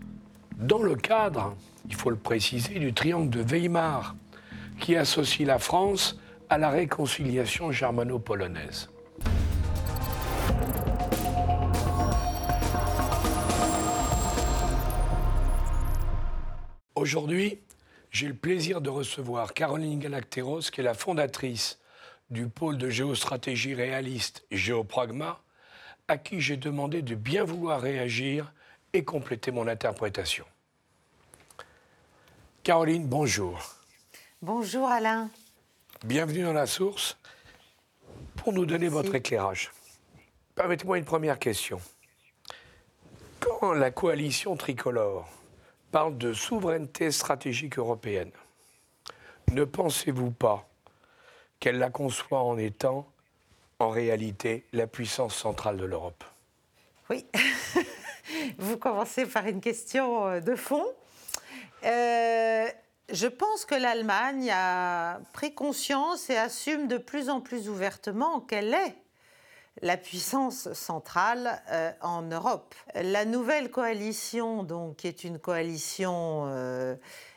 Dans 0.62 0.80
le 0.80 0.94
cadre, 0.94 1.56
il 1.88 1.94
faut 1.96 2.10
le 2.10 2.16
préciser, 2.16 2.78
du 2.78 2.94
triangle 2.94 3.30
de 3.30 3.42
Weimar, 3.42 4.14
qui 4.78 4.94
associe 4.94 5.44
la 5.44 5.58
France 5.58 6.20
à 6.48 6.56
la 6.56 6.70
réconciliation 6.70 7.72
germano-polonaise. 7.72 8.88
Aujourd'hui, 16.94 17.58
j'ai 18.12 18.28
le 18.28 18.34
plaisir 18.34 18.80
de 18.80 18.88
recevoir 18.88 19.54
Caroline 19.54 19.98
Galacteros, 19.98 20.70
qui 20.70 20.80
est 20.80 20.84
la 20.84 20.94
fondatrice 20.94 21.80
du 22.30 22.46
pôle 22.46 22.78
de 22.78 22.88
géostratégie 22.88 23.74
réaliste 23.74 24.44
Géopragma, 24.52 25.40
à 26.06 26.18
qui 26.18 26.40
j'ai 26.40 26.56
demandé 26.56 27.02
de 27.02 27.16
bien 27.16 27.42
vouloir 27.42 27.80
réagir 27.80 28.52
et 28.92 29.02
compléter 29.02 29.50
mon 29.50 29.66
interprétation. 29.66 30.44
Caroline, 32.62 33.08
bonjour. 33.08 33.58
Bonjour 34.40 34.86
Alain. 34.86 35.28
Bienvenue 36.04 36.44
dans 36.44 36.52
la 36.52 36.66
source 36.66 37.18
pour 38.36 38.52
nous 38.52 38.66
donner 38.66 38.86
votre 38.86 39.16
éclairage. 39.16 39.72
Permettez-moi 40.54 40.98
une 40.98 41.04
première 41.04 41.40
question. 41.40 41.80
Quand 43.40 43.72
la 43.72 43.90
coalition 43.90 44.54
tricolore 44.54 45.28
parle 45.90 46.16
de 46.18 46.32
souveraineté 46.32 47.10
stratégique 47.10 47.78
européenne, 47.78 48.30
ne 49.50 49.64
pensez-vous 49.64 50.30
pas 50.30 50.68
qu'elle 51.58 51.78
la 51.78 51.90
conçoit 51.90 52.44
en 52.44 52.56
étant, 52.58 53.08
en 53.80 53.90
réalité, 53.90 54.66
la 54.72 54.86
puissance 54.86 55.34
centrale 55.34 55.78
de 55.78 55.84
l'Europe? 55.84 56.22
Oui. 57.10 57.26
Vous 58.58 58.76
commencez 58.76 59.26
par 59.26 59.48
une 59.48 59.60
question 59.60 60.28
euh, 60.28 60.40
de 60.40 60.54
fond. 60.54 60.86
Euh, 61.84 62.66
je 63.10 63.26
pense 63.26 63.64
que 63.64 63.74
l'Allemagne 63.74 64.50
a 64.52 65.20
pris 65.32 65.54
conscience 65.54 66.30
et 66.30 66.36
assume 66.36 66.88
de 66.88 66.98
plus 66.98 67.28
en 67.28 67.40
plus 67.40 67.68
ouvertement 67.68 68.40
qu'elle 68.40 68.74
est 68.74 68.96
la 69.80 69.96
puissance 69.96 70.72
centrale 70.74 71.62
euh, 71.70 71.92
en 72.02 72.22
Europe. 72.22 72.74
La 72.94 73.24
nouvelle 73.24 73.70
coalition, 73.70 74.62
donc, 74.62 74.96
qui 74.96 75.08
est 75.08 75.24
une 75.24 75.38
coalition 75.38 76.46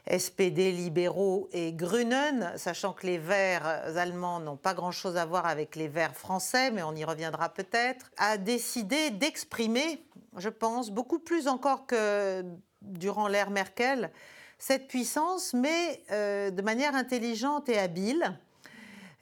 SPD 0.08 0.72
libéraux 0.72 1.50
et 1.52 1.74
Grünen, 1.74 2.54
sachant 2.58 2.94
que 2.94 3.08
les 3.08 3.18
Verts 3.18 3.66
allemands 3.98 4.40
n'ont 4.40 4.58
pas 4.58 4.74
grand-chose 4.74 5.18
à 5.18 5.26
voir 5.26 5.46
avec 5.46 5.76
les 5.76 5.88
Verts 5.88 6.16
français, 6.16 6.72
mais 6.72 6.84
on 6.84 6.94
y 6.94 7.04
reviendra 7.04 7.50
peut-être, 7.50 8.12
a 8.18 8.38
décidé 8.38 9.10
d'exprimer, 9.10 10.06
je 10.38 10.50
pense, 10.50 10.92
beaucoup 10.92 11.20
plus 11.20 11.48
encore 11.48 11.88
que 11.88 12.44
durant 12.86 13.28
l'ère 13.28 13.50
Merkel, 13.50 14.12
cette 14.58 14.88
puissance, 14.88 15.54
mais 15.54 16.04
euh, 16.12 16.52
de 16.52 16.62
manière 16.62 16.96
intelligente 16.96 17.70
et 17.70 17.78
habile 17.78 18.38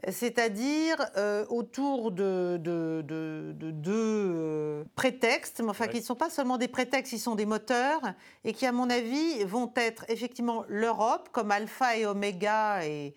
c'est-à-dire 0.10 0.98
euh, 1.18 1.46
autour 1.50 2.12
de 2.12 2.58
deux 2.58 3.94
euh, 3.94 4.84
prétextes, 4.96 5.62
mais 5.62 5.70
enfin 5.70 5.88
qui 5.88 5.98
ne 5.98 6.04
sont 6.04 6.16
pas 6.16 6.30
seulement 6.30 6.58
des 6.58 6.68
prétextes, 6.68 7.14
ils 7.14 7.20
sont 7.20 7.36
des 7.36 7.46
moteurs, 7.46 8.02
et 8.44 8.54
qui, 8.54 8.66
à 8.66 8.72
mon 8.72 8.90
avis, 8.90 9.44
vont 9.46 9.72
être 9.76 10.06
effectivement 10.10 10.66
l'Europe 10.68 11.30
comme 11.32 11.52
alpha 11.52 11.98
et 11.98 12.06
oméga 12.06 12.86
et, 12.86 13.14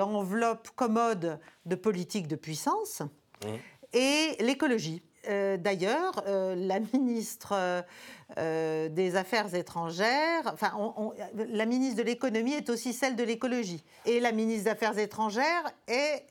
enveloppe 0.00 0.68
commode 0.76 1.40
de 1.66 1.74
politique 1.74 2.28
de 2.28 2.36
puissance, 2.36 3.00
mmh. 3.00 3.48
et 3.94 4.36
l'écologie. 4.40 5.02
Euh, 5.28 5.56
d'ailleurs, 5.56 6.22
euh, 6.26 6.54
la 6.56 6.80
ministre 6.94 7.82
euh, 8.38 8.88
des 8.88 9.16
Affaires 9.16 9.54
étrangères, 9.54 10.42
enfin, 10.46 10.72
la 11.34 11.66
ministre 11.66 11.98
de 11.98 12.02
l'économie 12.02 12.54
est 12.54 12.70
aussi 12.70 12.92
celle 12.92 13.16
de 13.16 13.24
l'écologie. 13.24 13.84
Et 14.06 14.20
la 14.20 14.32
ministre 14.32 14.64
des 14.64 14.70
Affaires 14.70 14.98
étrangères 14.98 15.64
est 15.88 16.24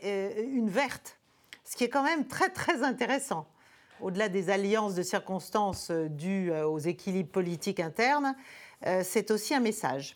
une 0.51 0.69
verte, 0.69 1.19
ce 1.63 1.75
qui 1.75 1.84
est 1.84 1.89
quand 1.89 2.03
même 2.03 2.25
très, 2.27 2.50
très 2.50 2.84
intéressant. 2.84 3.48
Au-delà 4.01 4.29
des 4.29 4.50
alliances 4.50 4.96
de 4.96 5.03
circonstances 5.03 5.91
dues 5.91 6.51
aux 6.51 6.79
équilibres 6.79 7.29
politiques 7.29 7.81
internes, 7.81 8.34
c'est 9.03 9.29
aussi 9.29 9.53
un 9.53 9.60
message. 9.60 10.15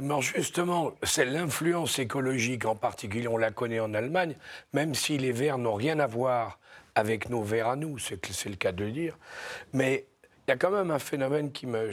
Mais 0.00 0.20
justement, 0.22 0.92
c'est 1.02 1.24
l'influence 1.24 1.98
écologique 1.98 2.64
en 2.64 2.76
particulier, 2.76 3.26
on 3.26 3.36
la 3.36 3.50
connaît 3.50 3.80
en 3.80 3.92
Allemagne, 3.92 4.36
même 4.72 4.94
si 4.94 5.18
les 5.18 5.32
Verts 5.32 5.58
n'ont 5.58 5.74
rien 5.74 5.98
à 5.98 6.06
voir 6.06 6.60
avec 6.94 7.28
nos 7.28 7.42
Verts 7.42 7.68
à 7.68 7.76
nous, 7.76 7.98
c'est 7.98 8.46
le 8.46 8.56
cas 8.56 8.72
de 8.72 8.84
le 8.84 8.92
dire. 8.92 9.18
Mais 9.72 10.06
il 10.46 10.50
y 10.50 10.54
a 10.54 10.56
quand 10.56 10.70
même 10.70 10.90
un 10.90 10.98
phénomène 10.98 11.52
qui 11.52 11.66
me, 11.66 11.90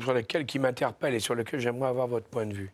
sur 0.00 0.12
lequel 0.12 0.46
qui 0.46 0.58
m'interpelle 0.58 1.14
et 1.14 1.20
sur 1.20 1.34
lequel 1.34 1.60
j'aimerais 1.60 1.88
avoir 1.88 2.06
votre 2.06 2.26
point 2.26 2.46
de 2.46 2.54
vue. 2.54 2.72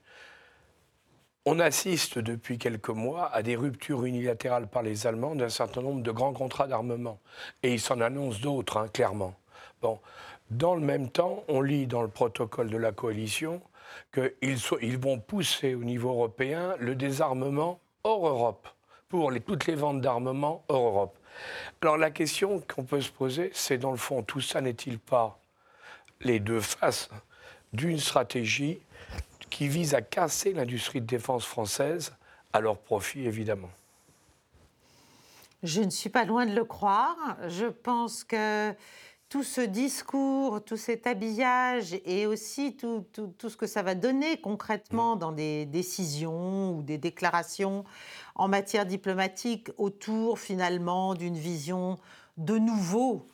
On 1.45 1.59
assiste 1.59 2.19
depuis 2.19 2.57
quelques 2.57 2.91
mois 2.91 3.29
à 3.33 3.43
des 3.43 3.57
ruptures 3.57 4.05
unilatérales 4.05 4.69
par 4.69 4.83
les 4.83 5.09
Allemands 5.09 5.35
d'un 5.35 5.49
certain 5.49 5.83
nombre 5.83 6.03
de 6.03 6.11
grands 6.13 6.33
contrats 6.33 6.69
d'armement. 6.69 7.19
Et 7.65 7.73
ils 7.75 7.81
s'en 7.81 8.01
annoncent 8.01 8.41
d'autres, 8.41 8.77
hein, 8.77 8.89
clairement. 8.93 9.35
Bon. 9.81 9.99
Dans 10.51 10.75
le 10.75 10.83
même 10.83 11.09
temps, 11.09 11.45
on 11.49 11.63
lit 11.63 11.87
dans 11.87 12.03
le 12.03 12.09
protocole 12.09 12.69
de 12.69 12.77
la 12.77 12.93
coalition 12.93 13.63
qu'ils 14.13 14.59
ils 14.83 14.99
vont 14.99 15.19
pousser 15.19 15.75
au 15.75 15.83
niveau 15.83 16.11
européen 16.11 16.77
le 16.79 16.95
désarmement 16.95 17.81
hors 18.05 18.29
Europe, 18.29 18.69
pour 19.09 19.33
toutes 19.47 19.67
les 19.67 19.75
ventes 19.75 20.01
d'armement 20.01 20.63
hors 20.69 20.87
Europe. 20.87 21.19
Alors 21.81 21.97
la 21.97 22.11
question 22.11 22.61
qu'on 22.61 22.85
peut 22.85 23.01
se 23.01 23.11
poser, 23.11 23.51
c'est 23.55 23.79
dans 23.79 23.91
le 23.91 23.97
fond, 23.97 24.23
tout 24.23 24.41
ça 24.41 24.61
n'est-il 24.61 24.99
pas 24.99 25.39
les 26.21 26.41
deux 26.41 26.61
faces 26.61 27.09
d'une 27.73 27.99
stratégie 27.99 28.81
qui 29.51 29.69
vise 29.69 29.95
à 29.95 30.03
casser 30.03 30.53
l'industrie 30.53 31.01
de 31.01 31.07
défense 31.07 31.45
française 31.45 32.15
à 32.53 32.61
leur 32.61 32.79
profit, 32.79 33.27
évidemment? 33.27 33.71
Je 35.63 35.81
ne 35.81 35.91
suis 35.91 36.11
pas 36.11 36.25
loin 36.25 36.45
de 36.47 36.55
le 36.55 36.65
croire. 36.65 37.17
Je 37.49 37.67
pense 37.67 38.25
que 38.25 38.75
tout 39.33 39.43
ce 39.43 39.63
discours, 39.63 40.63
tout 40.63 40.77
cet 40.77 41.07
habillage 41.07 41.99
et 42.05 42.27
aussi 42.27 42.77
tout, 42.77 43.07
ce 43.41 43.57
que 43.57 43.67
ça 43.67 43.81
va 43.81 43.95
donner 43.95 44.37
concrètement 44.37 45.17
mm. 45.17 45.19
dans 45.21 45.33
des 45.33 45.65
décisions 45.65 46.77
ou 46.77 46.83
des 46.83 46.99
déclarations 46.99 47.87
en 48.35 48.47
matière 48.49 48.85
diplomatique 48.85 49.71
autour 49.79 50.39
finalement 50.39 51.15
d'une 51.15 51.39
vision 51.39 51.97
de 52.37 52.59
nouveau 52.59 53.27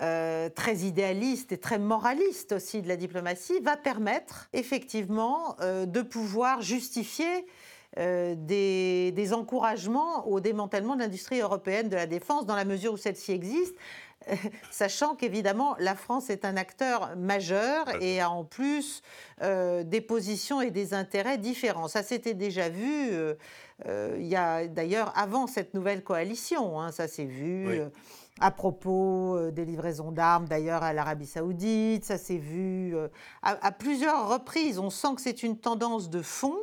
euh, 0.00 0.48
très 0.48 0.76
idéaliste 0.76 1.50
et 1.50 1.58
très 1.58 1.80
moraliste 1.80 2.52
aussi 2.52 2.80
de 2.80 2.86
la 2.86 2.94
diplomatie, 2.94 3.58
va 3.64 3.76
permettre 3.76 4.48
effectivement 4.52 5.56
euh, 5.60 5.86
de 5.86 6.02
pouvoir 6.02 6.62
justifier 6.62 7.46
euh, 7.98 8.36
des, 8.38 9.10
des, 9.10 9.32
encouragements 9.34 10.26
au 10.26 10.38
démantèlement 10.40 10.94
de 10.94 11.00
l'industrie 11.00 11.40
européenne 11.40 11.88
de 11.88 11.96
la 11.96 12.06
défense 12.06 12.46
dans 12.46 12.56
la 12.56 12.64
mesure 12.64 12.94
où 12.94 12.96
celle-ci 12.96 13.32
existe. 13.32 13.74
sachant 14.70 15.14
qu'évidemment 15.14 15.76
la 15.78 15.94
France 15.94 16.30
est 16.30 16.44
un 16.44 16.56
acteur 16.56 17.16
majeur 17.16 17.86
et 18.00 18.20
a 18.20 18.30
en 18.30 18.44
plus 18.44 19.02
euh, 19.42 19.82
des 19.84 20.00
positions 20.00 20.60
et 20.60 20.70
des 20.70 20.94
intérêts 20.94 21.38
différents. 21.38 21.88
Ça 21.88 22.02
s'était 22.02 22.34
déjà 22.34 22.68
vu. 22.68 23.10
Euh, 23.12 23.34
euh, 23.86 24.16
il 24.18 24.26
y 24.26 24.36
a 24.36 24.66
d'ailleurs 24.66 25.12
avant 25.16 25.46
cette 25.46 25.74
nouvelle 25.74 26.04
coalition, 26.04 26.80
hein, 26.80 26.92
ça 26.92 27.08
s'est 27.08 27.24
vu. 27.24 27.80
à 28.40 28.50
propos 28.50 29.50
des 29.50 29.64
livraisons 29.64 30.10
d'armes 30.10 30.46
d'ailleurs 30.46 30.82
à 30.82 30.92
l'Arabie 30.92 31.26
saoudite, 31.26 32.04
ça 32.04 32.16
s'est 32.16 32.38
vu 32.38 32.96
à, 33.42 33.72
plusieurs 33.72 34.28
reprises. 34.28 34.78
On 34.78 34.90
sent 34.90 35.14
que 35.16 35.20
c'est 35.20 35.42
une 35.42 35.58
tendance 35.58 36.10
de 36.10 36.22
fond. 36.22 36.56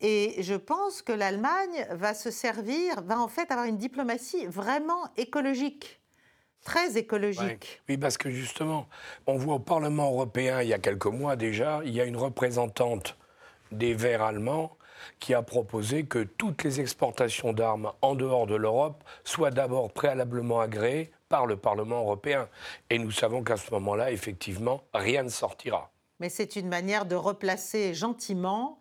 Et 0.00 0.42
je 0.42 0.54
pense 0.54 1.00
que 1.00 1.12
l'Allemagne 1.12 1.86
va 1.90 2.12
se 2.12 2.30
servir, 2.30 3.00
va 3.02 3.18
en 3.18 3.28
fait 3.28 3.50
avoir 3.50 3.66
une 3.66 3.78
diplomatie 3.78 4.44
vraiment 4.46 5.08
écologique 5.16 6.03
très 6.64 6.96
écologique. 6.96 7.82
Oui, 7.88 7.96
parce 7.96 8.18
que 8.18 8.30
justement, 8.30 8.88
on 9.26 9.36
voit 9.36 9.54
au 9.54 9.58
Parlement 9.60 10.10
européen, 10.10 10.62
il 10.62 10.68
y 10.68 10.72
a 10.72 10.78
quelques 10.78 11.06
mois 11.06 11.36
déjà, 11.36 11.80
il 11.84 11.92
y 11.92 12.00
a 12.00 12.04
une 12.04 12.16
représentante 12.16 13.16
des 13.70 13.94
Verts 13.94 14.22
allemands 14.22 14.76
qui 15.20 15.34
a 15.34 15.42
proposé 15.42 16.04
que 16.04 16.22
toutes 16.22 16.64
les 16.64 16.80
exportations 16.80 17.52
d'armes 17.52 17.92
en 18.00 18.14
dehors 18.14 18.46
de 18.46 18.54
l'Europe 18.54 19.04
soient 19.22 19.50
d'abord 19.50 19.92
préalablement 19.92 20.60
agréées 20.60 21.12
par 21.28 21.46
le 21.46 21.56
Parlement 21.56 22.00
européen. 22.00 22.48
Et 22.90 22.98
nous 22.98 23.10
savons 23.10 23.42
qu'à 23.42 23.56
ce 23.56 23.70
moment-là, 23.72 24.12
effectivement, 24.12 24.82
rien 24.94 25.22
ne 25.22 25.28
sortira. 25.28 25.90
Mais 26.20 26.28
c'est 26.28 26.56
une 26.56 26.68
manière 26.68 27.06
de 27.06 27.16
replacer 27.16 27.92
gentiment 27.92 28.78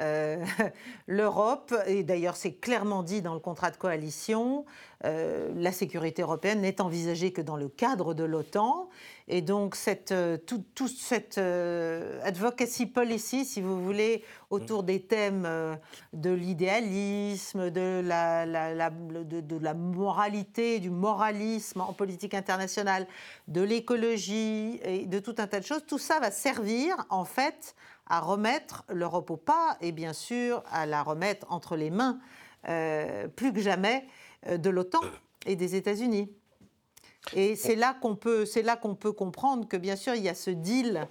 euh, 0.00 0.44
L'Europe, 1.06 1.74
et 1.86 2.02
d'ailleurs 2.02 2.36
c'est 2.36 2.54
clairement 2.54 3.02
dit 3.02 3.22
dans 3.22 3.34
le 3.34 3.40
contrat 3.40 3.70
de 3.70 3.76
coalition, 3.76 4.64
euh, 5.04 5.52
la 5.54 5.72
sécurité 5.72 6.22
européenne 6.22 6.62
n'est 6.62 6.80
envisagée 6.80 7.32
que 7.32 7.42
dans 7.42 7.56
le 7.56 7.68
cadre 7.68 8.14
de 8.14 8.24
l'OTAN. 8.24 8.88
Et 9.28 9.42
donc 9.42 9.74
cette, 9.74 10.12
euh, 10.12 10.36
toute 10.36 10.96
cette 10.96 11.38
advocacy 11.38 12.86
policy, 12.86 13.44
si 13.44 13.60
vous 13.60 13.82
voulez, 13.82 14.22
autour 14.50 14.82
des 14.82 15.02
thèmes 15.02 15.48
de 16.12 16.30
l'idéalisme, 16.30 17.70
de 17.70 18.00
la, 18.04 18.46
de 18.46 19.58
la 19.58 19.74
moralité, 19.74 20.78
du 20.78 20.90
moralisme 20.90 21.80
en 21.80 21.92
politique 21.92 22.34
internationale, 22.34 23.06
de 23.48 23.62
l'écologie 23.62 24.80
et 24.84 25.06
de 25.06 25.18
tout 25.18 25.34
un 25.38 25.46
tas 25.46 25.60
de 25.60 25.64
choses, 25.64 25.84
tout 25.86 25.98
ça 25.98 26.20
va 26.20 26.30
servir 26.30 26.94
en 27.10 27.24
fait 27.24 27.74
à 28.08 28.20
remettre 28.20 28.84
l'Europe 28.88 29.30
au 29.30 29.36
pas 29.36 29.76
et 29.80 29.92
bien 29.92 30.12
sûr 30.12 30.62
à 30.70 30.86
la 30.86 31.02
remettre 31.02 31.46
entre 31.50 31.76
les 31.76 31.90
mains 31.90 32.18
euh, 32.68 33.28
plus 33.28 33.52
que 33.52 33.60
jamais 33.60 34.06
euh, 34.48 34.58
de 34.58 34.70
l'OTAN 34.70 35.00
et 35.46 35.54
des 35.54 35.76
États-Unis. 35.76 36.32
Et 37.34 37.56
c'est 37.56 37.76
là 37.76 37.96
qu'on 38.00 38.16
peut, 38.16 38.44
c'est 38.44 38.62
là 38.62 38.76
qu'on 38.76 38.94
peut 38.94 39.12
comprendre 39.12 39.68
que 39.68 39.76
bien 39.76 39.96
sûr 39.96 40.14
il 40.14 40.22
y 40.22 40.28
a 40.28 40.34
ce 40.34 40.50
deal, 40.50 41.08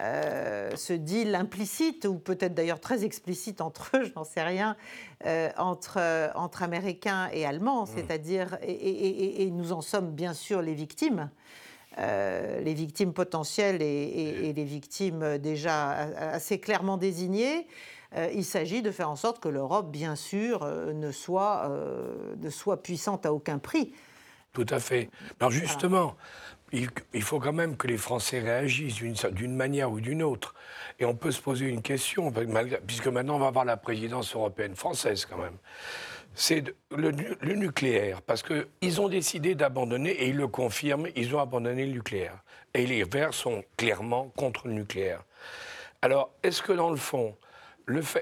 euh, 0.00 0.74
ce 0.76 0.92
deal 0.92 1.34
implicite 1.34 2.04
ou 2.04 2.18
peut-être 2.18 2.54
d'ailleurs 2.54 2.80
très 2.80 3.04
explicite 3.04 3.60
entre 3.60 3.90
eux, 3.94 4.04
je 4.04 4.12
n'en 4.14 4.24
sais 4.24 4.42
rien, 4.42 4.76
entre 5.56 6.00
entre 6.34 6.62
Américains 6.62 7.28
et 7.32 7.46
Allemands, 7.46 7.84
mmh. 7.84 7.90
c'est-à-dire 7.94 8.58
et, 8.62 9.42
et, 9.42 9.50
nous 9.50 9.72
en 9.72 9.80
sommes 9.80 10.12
bien 10.12 10.34
sûr 10.34 10.62
les 10.62 10.74
victimes. 10.74 11.30
Euh, 11.98 12.60
les 12.60 12.74
victimes 12.74 13.12
potentielles 13.12 13.82
et, 13.82 14.52
les 14.52 14.64
victimes 14.64 15.38
déjà 15.38 15.90
assez 15.90 16.58
clairement 16.58 16.96
désignées. 16.96 17.66
Euh, 18.16 18.28
il 18.34 18.44
s'agit 18.44 18.82
de 18.82 18.90
faire 18.90 19.10
en 19.10 19.16
sorte 19.16 19.42
que 19.42 19.48
l'Europe, 19.48 19.90
bien 19.90 20.16
sûr, 20.16 20.62
euh, 20.62 20.92
ne, 20.92 21.10
soit, 21.10 21.70
ne 22.38 22.50
soit 22.50 22.82
puissante 22.82 23.26
à 23.26 23.32
aucun 23.32 23.58
prix. 23.58 23.92
Tout 24.52 24.66
à 24.68 24.80
fait. 24.80 25.10
Alors 25.40 25.50
justement, 25.50 26.14
il, 26.72 27.22
faut 27.22 27.40
quand 27.40 27.54
même 27.54 27.76
que 27.76 27.86
les 27.86 27.96
Français 27.96 28.40
réagissent 28.40 29.02
d'une 29.32 29.54
manière 29.54 29.90
ou 29.90 30.00
d'une 30.00 30.22
autre. 30.22 30.54
Et 30.98 31.06
on 31.06 31.14
peut 31.14 31.30
se 31.30 31.40
poser 31.40 31.66
une 31.66 31.82
question, 31.82 32.32
puisque 32.86 33.06
maintenant 33.06 33.36
on 33.36 33.40
va 33.40 33.46
avoir 33.46 33.64
la 33.64 33.78
présidence 33.78 34.34
européenne 34.34 34.76
française 34.76 35.26
quand 35.26 35.38
même 35.38 35.56
c'est 36.34 36.74
le, 36.90 37.10
nucléaire, 37.54 38.22
parce 38.22 38.42
qu'ils 38.42 39.00
ont 39.00 39.08
décidé 39.08 39.54
d'abandonner, 39.54 40.10
et 40.10 40.28
ils 40.28 40.36
le 40.36 40.48
confirment, 40.48 41.08
ils 41.14 41.34
ont 41.34 41.40
abandonné 41.40 41.86
le 41.86 41.92
nucléaire. 41.92 42.42
Et 42.74 42.86
les 42.86 43.04
Verts 43.04 43.34
sont 43.34 43.62
clairement 43.76 44.32
contre 44.36 44.66
le 44.68 44.74
nucléaire. 44.74 45.22
Alors, 46.00 46.30
est-ce 46.42 46.62
que 46.62 46.72
dans 46.72 46.90
le 46.90 46.96
fond, 46.96 47.36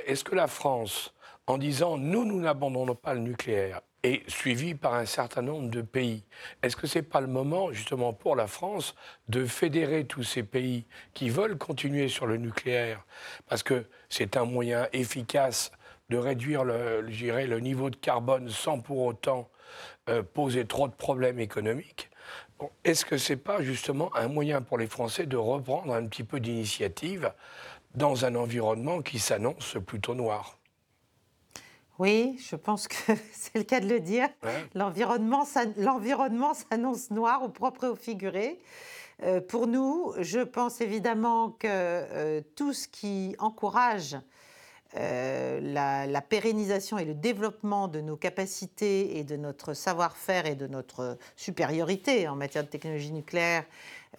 est-ce 0.06 0.24
que 0.24 0.34
la 0.34 0.48
France, 0.48 1.14
en 1.46 1.58
disant 1.58 1.96
nous, 1.96 2.24
nous 2.24 2.40
n'abandonnons 2.40 2.94
pas 2.94 3.14
le 3.14 3.20
nucléaire, 3.20 3.80
est 4.02 4.28
suivie 4.30 4.74
par 4.74 4.94
un 4.94 5.04
certain 5.04 5.42
nombre 5.42 5.68
de 5.70 5.82
pays. 5.82 6.24
Est-ce 6.62 6.76
que 6.76 6.86
ce 6.86 6.98
n'est 6.98 7.02
pas 7.02 7.20
le 7.20 7.26
moment, 7.26 7.72
justement, 7.72 8.12
pour 8.12 8.36
la 8.36 8.46
France, 8.46 8.94
de 9.28 9.44
fédérer 9.44 10.04
tous 10.04 10.22
ces 10.22 10.42
pays 10.42 10.86
qui 11.14 11.28
veulent 11.28 11.58
continuer 11.58 12.08
sur 12.08 12.26
le 12.26 12.36
nucléaire? 12.36 13.04
Parce 13.46 13.62
que 13.62 13.86
c'est 14.08 14.36
un 14.36 14.44
moyen 14.44 14.88
efficace 14.92 15.70
de 16.10 16.16
réduire 16.18 16.64
le, 16.64 17.00
le 17.00 17.60
niveau 17.60 17.88
de 17.88 17.96
carbone 17.96 18.48
sans 18.48 18.80
pour 18.80 19.04
autant 19.04 19.48
euh, 20.08 20.22
poser 20.22 20.66
trop 20.66 20.88
de 20.88 20.92
problèmes 20.92 21.38
économiques. 21.38 22.10
Est-ce 22.84 23.04
que 23.04 23.16
ce 23.16 23.32
n'est 23.32 23.38
pas 23.38 23.62
justement 23.62 24.14
un 24.16 24.28
moyen 24.28 24.60
pour 24.60 24.76
les 24.76 24.86
Français 24.86 25.24
de 25.26 25.36
reprendre 25.36 25.94
un 25.94 26.06
petit 26.06 26.24
peu 26.24 26.40
d'initiative 26.40 27.32
dans 27.94 28.24
un 28.24 28.34
environnement 28.34 29.02
qui 29.02 29.18
s'annonce 29.18 29.76
plutôt 29.86 30.14
noir? 30.14 30.58
Oui, 31.98 32.38
je 32.48 32.56
pense 32.56 32.88
que 32.88 32.96
c'est 33.32 33.56
le 33.56 33.64
cas 33.64 33.80
de 33.80 33.88
le 33.88 34.00
dire. 34.00 34.28
L'environnement 34.74 35.44
s'annonce 35.44 37.10
noir 37.10 37.42
au 37.42 37.48
propre 37.48 37.84
et 37.84 37.88
au 37.88 37.96
figuré. 37.96 38.58
Euh, 39.22 39.40
pour 39.40 39.66
nous, 39.66 40.12
je 40.18 40.40
pense 40.40 40.80
évidemment 40.80 41.50
que 41.50 41.68
euh, 41.68 42.40
tout 42.56 42.72
ce 42.72 42.88
qui 42.88 43.36
encourage 43.38 44.16
la, 44.94 46.06
la, 46.06 46.20
pérennisation 46.20 46.98
et 46.98 47.04
le 47.04 47.14
développement 47.14 47.88
de 47.88 48.00
nos 48.00 48.16
capacités 48.16 49.18
et 49.18 49.24
de 49.24 49.36
notre 49.36 49.72
savoir-faire 49.72 50.46
et 50.46 50.56
de 50.56 50.66
notre 50.66 51.16
supériorité 51.36 52.26
en 52.28 52.36
matière 52.36 52.64
de 52.64 52.68
technologie 52.68 53.12
nucléaire 53.12 53.64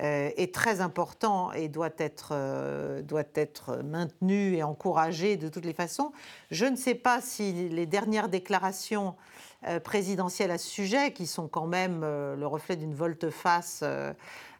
euh, 0.01 0.29
est 0.37 0.53
très 0.53 0.79
important 0.79 1.51
et 1.51 1.67
doit 1.67 1.89
être, 1.97 2.29
euh, 2.31 3.01
doit 3.01 3.23
être 3.35 3.83
maintenu 3.83 4.55
et 4.55 4.63
encouragé 4.63 5.35
de 5.35 5.49
toutes 5.49 5.65
les 5.65 5.73
façons. 5.73 6.13
Je 6.49 6.65
ne 6.65 6.77
sais 6.77 6.95
pas 6.95 7.19
si 7.19 7.69
les 7.69 7.85
dernières 7.85 8.29
déclarations 8.29 9.15
euh, 9.67 9.79
présidentielles 9.79 10.49
à 10.49 10.57
ce 10.57 10.67
sujet, 10.67 11.13
qui 11.13 11.27
sont 11.27 11.47
quand 11.47 11.67
même 11.67 12.01
le 12.01 12.47
reflet 12.47 12.75
d'une 12.77 12.95
volte-face 12.95 13.81
euh, 13.83 14.11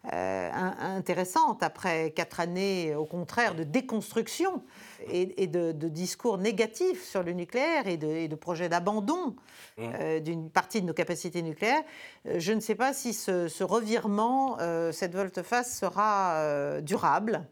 intéressante 0.04 1.62
après 1.64 2.12
quatre 2.12 2.40
années, 2.40 2.96
au 2.96 3.06
contraire, 3.06 3.56
de 3.56 3.64
déconstruction 3.64 4.64
et, 5.08 5.48
de, 5.48 5.72
discours 5.72 6.38
négatifs 6.38 7.04
sur 7.04 7.24
le 7.24 7.34
nucléaire 7.34 7.88
et 7.88 7.98
de, 7.98 8.36
projets 8.36 8.70
d'abandon 8.70 9.36
mmh. 9.78 9.84
euh, 9.84 10.20
d'une 10.20 10.50
partie 10.50 10.82
de 10.82 10.88
nos 10.88 10.94
capacités 10.94 11.42
nucléaires. 11.42 11.84
Euh, 12.28 12.36
je 12.40 12.54
ne 12.54 12.60
sais 12.60 12.76
pas 12.76 12.94
si 12.94 13.14
ce, 13.14 13.64
revirement, 13.64 14.58
cette 14.92 15.14
volte-face 15.14 15.78
sera 15.78 16.82
durable. 16.82 17.46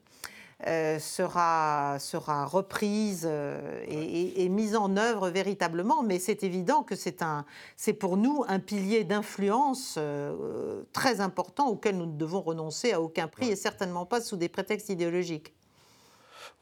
Euh, 0.67 0.99
sera, 0.99 1.99
sera 1.99 2.45
reprise 2.45 3.25
euh, 3.25 3.81
et, 3.87 4.49
mise 4.49 4.75
en 4.75 4.97
œuvre 4.97 5.29
véritablement. 5.29 6.03
Mais 6.03 6.19
c'est 6.19 6.43
évident 6.43 6.83
que 6.83 6.95
c'est 6.95 7.93
pour 7.93 8.17
nous 8.17 8.43
un 8.45 8.59
pilier 8.59 9.05
d'influence 9.05 9.95
euh, 9.97 10.83
très 10.91 11.21
important 11.21 11.69
auquel 11.69 11.95
nous 11.97 12.07
ne 12.07 12.17
devons 12.17 12.41
renoncer 12.41 12.91
à 12.91 12.99
aucun 12.99 13.29
prix 13.29 13.47
et 13.47 13.55
certainement 13.55 14.05
pas 14.05 14.19
sous 14.19 14.35
des 14.35 14.49
prétextes 14.49 14.89
idéologiques. 14.89 15.53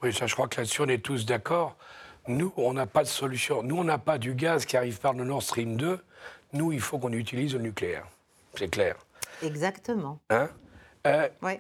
Oui, 0.04 0.14
ça, 0.14 0.28
je 0.28 0.36
crois 0.36 0.48
que 0.48 0.58
là-dessus, 0.58 0.82
on 0.82 0.90
est 0.90 1.04
tous 1.04 1.26
d'accord. 1.26 1.76
Nous, 2.28 2.54
on 2.56 2.74
n'a 2.74 2.86
pas 2.86 3.02
de 3.02 3.08
solution. 3.08 3.64
Nous, 3.64 3.78
on 3.78 3.84
n'a 3.84 3.98
pas 3.98 4.20
du 4.20 4.36
gaz 4.36 4.68
qui 4.68 4.78
arrive 4.78 5.00
par 5.00 5.14
le 5.14 5.24
Nord 5.24 5.42
Stream 5.42 5.76
2. 5.76 6.00
Nous, 6.54 6.72
il 6.72 6.82
faut 6.82 7.00
qu'on 7.00 7.14
utilise 7.14 7.54
le 7.54 7.62
nucléaire. 7.62 8.06
C'est 8.56 8.68
clair. 8.68 8.96
Exactement. 9.42 10.20
Hein? 10.30 10.50
Oui. 11.42 11.54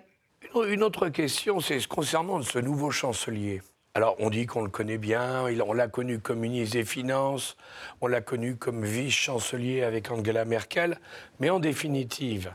Une 0.67 0.83
autre 0.83 1.09
question, 1.09 1.59
c'est 1.59 1.85
concernant 1.87 2.41
ce 2.41 2.59
nouveau 2.59 2.89
chancelier. 2.89 3.61
Alors, 3.93 4.15
on 4.19 4.29
dit 4.29 4.45
qu'on 4.45 4.63
le 4.63 4.69
connaît 4.69 4.97
bien, 4.97 5.45
on 5.65 5.73
l'a 5.73 5.87
connu 5.87 6.19
comme 6.19 6.39
ministre 6.39 6.77
des 6.77 6.85
Finances, 6.85 7.57
on 8.01 8.07
l'a 8.07 8.21
connu 8.21 8.55
comme 8.55 8.83
vice-chancelier 8.83 9.83
avec 9.83 10.11
Angela 10.11 10.45
Merkel, 10.45 10.99
mais 11.39 11.49
en 11.49 11.59
définitive, 11.59 12.53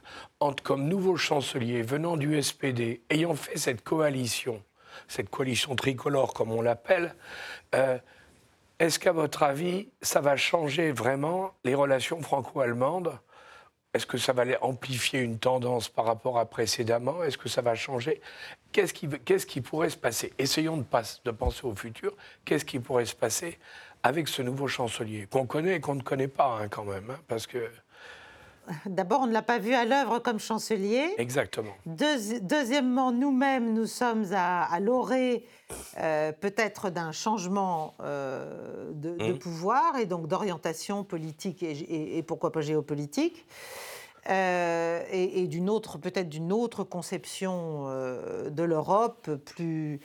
comme 0.62 0.88
nouveau 0.88 1.16
chancelier 1.16 1.82
venant 1.82 2.16
du 2.16 2.40
SPD, 2.40 3.02
ayant 3.10 3.34
fait 3.34 3.58
cette 3.58 3.82
coalition, 3.82 4.62
cette 5.08 5.30
coalition 5.30 5.74
tricolore 5.74 6.34
comme 6.34 6.52
on 6.52 6.62
l'appelle, 6.62 7.14
euh, 7.74 7.98
est-ce 8.78 8.98
qu'à 8.98 9.12
votre 9.12 9.42
avis, 9.42 9.88
ça 10.00 10.20
va 10.20 10.36
changer 10.36 10.92
vraiment 10.92 11.52
les 11.64 11.74
relations 11.74 12.20
franco-allemandes 12.20 13.18
est-ce 13.94 14.06
que 14.06 14.16
ça 14.16 14.32
va 14.32 14.44
amplifier 14.62 15.20
une 15.20 15.38
tendance 15.38 15.88
par 15.88 16.06
rapport 16.06 16.38
à 16.38 16.46
précédemment? 16.46 17.22
Est-ce 17.22 17.36
que 17.36 17.48
ça 17.48 17.60
va 17.60 17.74
changer? 17.74 18.22
Qu'est-ce 18.72 18.94
qui, 18.94 19.06
qui, 19.46 19.60
pourrait 19.60 19.90
se 19.90 19.98
passer? 19.98 20.32
Essayons 20.38 20.78
de, 20.78 20.84
de, 21.24 21.30
penser 21.30 21.64
au 21.64 21.74
futur. 21.74 22.16
Qu'est-ce 22.44 22.64
qui 22.64 22.78
pourrait 22.78 23.04
se 23.04 23.14
passer 23.14 23.58
avec 24.02 24.28
ce 24.28 24.40
nouveau 24.40 24.66
chancelier 24.66 25.26
qu'on 25.30 25.46
connaît 25.46 25.76
et 25.76 25.80
qu'on 25.80 25.94
ne 25.94 26.02
connaît 26.02 26.28
pas 26.28 26.58
hein, 26.58 26.68
quand 26.68 26.84
même, 26.84 27.10
hein, 27.10 27.18
parce 27.28 27.46
que. 27.46 27.70
D'abord, 28.86 29.22
on 29.22 29.26
ne 29.26 29.32
l'a 29.32 29.42
pas 29.42 29.58
vu 29.58 29.74
à 29.74 29.84
l'œuvre 29.84 30.18
comme 30.18 30.38
chancelier. 30.38 31.14
Exactement. 31.18 31.72
deuxièmement, 31.86 33.12
nous-mêmes, 33.12 33.72
nous 33.72 33.86
sommes 33.86 34.26
à, 34.32 34.78
l'orée 34.80 35.44
euh, 35.98 36.32
peut-être 36.32 36.90
d'un 36.90 37.12
changement 37.12 37.94
euh, 38.00 38.90
de, 38.92 39.32
mmh. 39.32 39.38
pouvoir 39.38 39.96
et 39.96 40.06
donc 40.06 40.28
d'orientation 40.28 41.04
politique 41.04 41.62
et, 41.62 42.22
pourquoi 42.26 42.52
pas 42.52 42.60
géopolitique. 42.60 43.46
Euh, 44.30 45.02
et, 45.10 45.48
d'une 45.48 45.68
autre, 45.68 45.98
peut-être 45.98 46.28
d'une 46.28 46.52
autre 46.52 46.84
conception 46.84 47.86
de 48.48 48.62
l'Europe, 48.62 49.28
plus, 49.44 49.98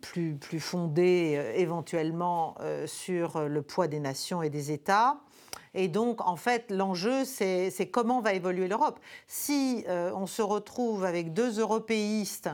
plus, 0.00 0.36
plus 0.36 0.60
fondée 0.60 1.52
éventuellement 1.56 2.54
sur 2.86 3.40
le 3.48 3.62
poids 3.62 3.88
des 3.88 3.98
nations 3.98 4.42
et 4.42 4.50
des 4.50 4.70
États. 4.70 5.20
Et 5.74 5.88
donc, 5.88 6.26
en 6.26 6.36
fait, 6.36 6.70
l'enjeu, 6.70 7.24
c'est 7.24 7.90
comment 7.92 8.20
va 8.20 8.34
évoluer 8.34 8.68
l'Europe. 8.68 8.98
Si 9.28 9.84
euh, 9.88 10.10
on 10.14 10.26
se 10.26 10.42
retrouve 10.42 11.04
avec 11.04 11.32
deux 11.32 11.60
européistes 11.60 12.50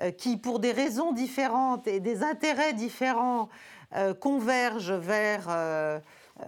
euh, 0.00 0.10
qui, 0.10 0.36
pour 0.36 0.60
des 0.60 0.72
raisons 0.72 1.12
différentes 1.12 1.86
et 1.86 2.00
des 2.00 2.22
intérêts 2.22 2.74
différents, 2.74 3.48
euh, 3.96 4.14
convergent 4.14 4.92
vers 4.92 5.48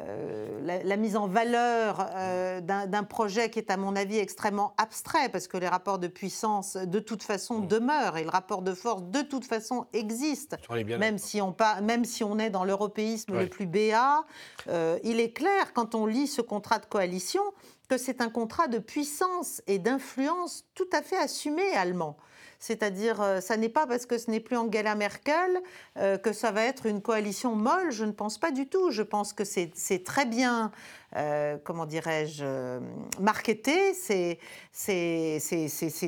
euh, 0.01 0.81
la, 0.85 0.97
mise 0.97 1.17
en 1.17 1.27
valeur 1.27 2.07
euh, 2.15 2.61
d'un 2.61 3.05
projet 3.05 3.51
qui 3.51 3.59
est 3.59 3.71
à 3.71 3.77
mon 3.77 3.97
avis 3.97 4.19
extrêmement 4.19 4.75
abstrait 4.79 5.29
parce 5.29 5.49
que 5.49 5.57
les 5.57 5.69
rapports 5.69 5.99
de 5.99 6.07
puissance 6.07 6.77
de 6.77 6.99
toute 6.99 7.23
façon 7.23 7.61
mmh. 7.61 7.67
demeurent 7.67 8.17
et 8.17 8.25
le 8.25 8.31
rapport 8.31 8.63
de 8.63 8.73
force 8.75 9.03
de 9.03 9.23
toute 9.23 9.45
façon 9.45 9.87
existe. 9.93 10.57
Même 10.99 11.19
si, 11.19 11.41
on 11.41 11.55
même 11.83 12.05
si 12.05 12.25
on 12.25 12.39
est 12.39 12.51
dans 12.51 12.65
l'européisme 12.65 13.39
le 13.39 13.49
plus 13.49 13.67
béat, 13.67 14.25
euh, 14.69 14.99
il 15.03 15.21
est 15.21 15.33
clair 15.33 15.73
quand 15.75 15.95
on 15.95 16.07
lit 16.07 16.27
ce 16.27 16.43
contrat 16.43 16.79
de 16.79 16.87
coalition 16.87 17.43
que 17.89 17.99
c'est 17.99 18.21
un 18.21 18.31
contrat 18.31 18.69
de 18.69 18.79
puissance 18.79 19.61
et 19.67 19.79
d'influence 19.79 20.65
tout 20.75 20.89
à 20.93 21.03
fait 21.03 21.19
assumé 21.19 21.63
allemand. 21.75 22.17
C'est-à-dire, 22.63 23.21
euh, 23.21 23.41
ça 23.41 23.57
n'est 23.57 23.69
pas 23.69 23.89
parce 23.89 24.07
que 24.07 24.19
ce 24.19 24.31
n'est 24.31 24.39
plus 24.39 24.57
Angela 24.57 24.95
Merkel 24.95 25.61
euh, 25.97 26.17
que 26.17 26.33
ça 26.33 26.53
va 26.53 26.63
être 26.63 26.87
une 26.87 27.03
coalition 27.03 27.57
molle. 27.57 27.91
Je 27.91 28.05
ne 28.05 28.13
pense 28.13 28.39
pas 28.39 28.53
du 28.53 28.69
tout. 28.69 28.93
Je 28.93 29.03
pense 29.03 29.33
que 29.33 29.43
c'est 29.43 30.05
très 30.05 30.27
bien 30.27 30.71
euh, 31.15 31.59
comment 31.65 31.85
dirais-je, 31.85 32.79
marketé. 33.21 33.93
C'est, 33.93 34.39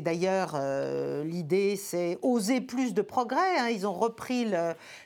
d'ailleurs 0.00 0.56
l'idée, 1.24 1.76
c'est 1.76 2.18
oser 2.22 2.60
plus 2.60 2.94
de 2.94 3.02
progrès. 3.02 3.58
Hein. 3.58 3.70
Ils 3.70 3.84
ont 3.84 3.92
repris 3.92 4.46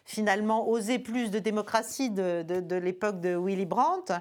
finalement 0.04 0.68
oser 0.68 0.98
plus 0.98 1.30
de 1.30 1.38
démocratie 1.38 2.10
de, 2.10 2.42
de, 2.42 2.76
l'époque 2.76 3.20
de 3.20 3.36
Willy 3.36 3.66
Brandt. 3.66 4.12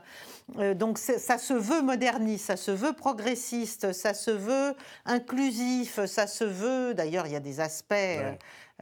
donc 0.75 0.97
ça 0.97 1.37
se 1.37 1.53
veut 1.53 1.81
moderniste, 1.81 2.45
ça 2.45 2.57
se 2.57 2.71
veut 2.71 2.93
progressiste, 2.93 3.91
ça 3.91 4.13
se 4.13 4.31
veut 4.31 4.73
inclusif, 5.05 5.99
ça 6.05 6.25
se 6.25 6.45
veut. 6.45 6.93
D'ailleurs, 6.97 7.27
il 7.27 7.33
y 7.33 7.37
a 7.37 7.39
des 7.39 7.61
aspects. 7.61 7.93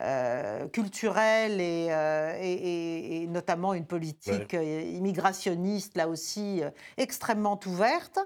Euh, 0.02 0.68
culturelle 0.68 1.58
euh, 1.62 2.38
et, 2.42 3.24
et, 3.24 3.28
notamment 3.28 3.74
une 3.74 3.86
politique 3.86 4.54
euh, 4.54 4.82
immigrationniste, 4.82 5.96
là 5.96 6.10
aussi, 6.10 6.62
extrêmement 6.98 7.58
ouverte. 7.66 8.20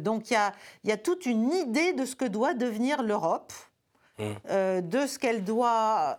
donc 0.00 0.30
il 0.30 0.36
y, 0.84 0.88
y 0.88 0.92
a, 0.92 0.96
toute 0.98 1.24
une 1.24 1.50
idée 1.52 1.94
de 1.94 2.04
ce 2.04 2.14
que 2.14 2.26
doit 2.26 2.52
devenir 2.52 3.02
l'Europe. 3.02 3.52
Mmh. 4.18 4.82
de 4.82 5.06
ce 5.06 5.18
qu'elle 5.18 5.42
doit 5.42 6.18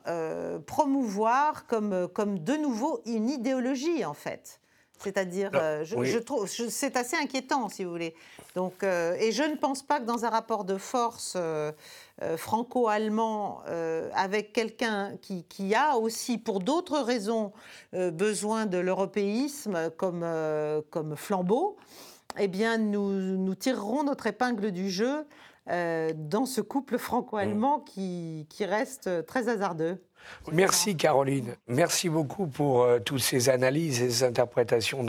promouvoir 0.66 1.68
comme, 1.68 2.08
comme 2.08 2.40
de 2.40 2.54
nouveau 2.54 3.02
une 3.06 3.30
idéologie 3.30 4.04
en 4.04 4.16
fait. 4.16 4.60
C'est-à-dire, 5.00 5.52
je, 5.84 6.02
je, 6.04 6.18
trouve, 6.18 6.48
c'est 6.48 6.96
assez 6.96 7.18
inquiétant, 7.18 7.68
si 7.68 7.84
vous 7.84 7.92
voulez. 7.92 8.16
Donc, 8.56 8.84
et 8.84 9.32
je 9.34 9.44
ne 9.44 9.56
pense 9.56 9.84
pas 9.84 10.00
que 10.00 10.06
dans 10.06 10.24
un 10.24 10.30
rapport 10.30 10.64
de 10.64 10.78
force 10.78 11.36
euh, 12.22 12.38
franco-allemand 12.38 13.64
euh, 13.68 14.08
avec 14.14 14.54
quelqu'un 14.54 15.18
qui, 15.20 15.74
a 15.74 15.98
aussi, 15.98 16.38
pour 16.38 16.60
d'autres 16.60 17.00
raisons, 17.00 17.52
euh, 17.96 18.12
besoin 18.12 18.68
de 18.68 18.78
l'européisme 18.78 19.90
comme, 19.98 20.24
comme 20.92 21.16
flambeau, 21.16 21.76
eh 22.38 22.48
bien, 22.48 22.78
nous, 22.78 23.12
nous 23.12 23.56
tirerons 23.56 24.04
notre 24.04 24.28
épingle 24.28 24.72
du 24.72 24.92
jeu 24.92 25.26
dans 25.68 26.46
ce 26.46 26.62
couple 26.62 26.98
franco-allemand 26.98 27.80
mmh. 27.80 27.84
qui, 27.86 28.48
qui 28.50 28.66
reste 28.66 29.26
très 29.26 29.50
hasardeux. 29.50 30.04
Merci 30.52 30.96
Caroline. 30.96 31.56
Merci 31.68 32.08
beaucoup 32.08 32.48
pour 32.48 32.88
toutes 33.06 33.22
ces 33.22 33.50
analyses 33.50 34.02
et 34.02 34.10
ces 34.10 34.24
interprétations 34.24 35.06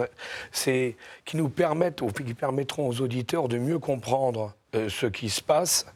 qui 0.52 1.36
nous 1.36 1.48
permettent 1.48 2.02
ou 2.02 2.08
qui 2.08 2.34
permettront 2.34 2.88
aux 2.88 3.00
auditeurs 3.00 3.48
de 3.48 3.58
mieux 3.58 3.78
comprendre 3.78 4.54
ce 4.72 5.06
qui 5.06 5.30
se 5.30 5.40
passe 5.40 5.86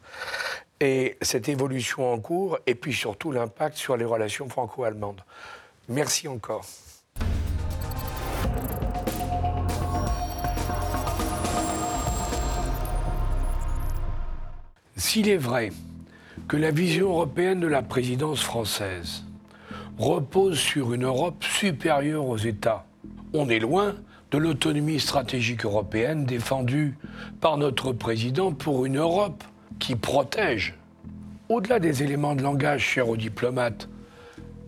et 0.79 1.17
cette 1.21 1.49
évolution 1.49 2.11
en 2.11 2.19
cours, 2.19 2.57
et 2.65 2.75
puis 2.75 2.93
surtout 2.93 3.31
l'impact 3.31 3.77
sur 3.77 3.97
les 3.97 4.05
relations 4.05 4.47
franco-allemandes. 4.47 5.21
Merci 5.87 6.27
encore. 6.27 6.65
S'il 15.11 15.27
est 15.27 15.37
vrai 15.37 15.71
que 16.47 16.55
la 16.55 16.69
vision 16.69 17.09
européenne 17.09 17.59
de 17.59 17.65
la 17.65 17.81
présidence 17.81 18.43
française 18.43 19.23
repose 19.97 20.59
sur 20.59 20.93
une 20.93 21.05
Europe 21.05 21.43
supérieure 21.43 22.27
aux 22.27 22.37
États, 22.37 22.85
on 23.33 23.49
est 23.49 23.57
loin 23.57 23.95
de 24.29 24.37
l'autonomie 24.37 24.99
stratégique 24.99 25.65
européenne 25.65 26.25
défendue 26.25 26.95
par 27.41 27.57
notre 27.57 27.91
président 27.91 28.51
pour 28.51 28.85
une 28.85 28.99
Europe 28.99 29.43
qui 29.79 29.95
protège. 29.95 30.77
Au-delà 31.49 31.79
des 31.79 32.03
éléments 32.03 32.35
de 32.35 32.43
langage 32.43 32.83
chers 32.83 33.09
aux 33.09 33.17
diplomates, 33.17 33.89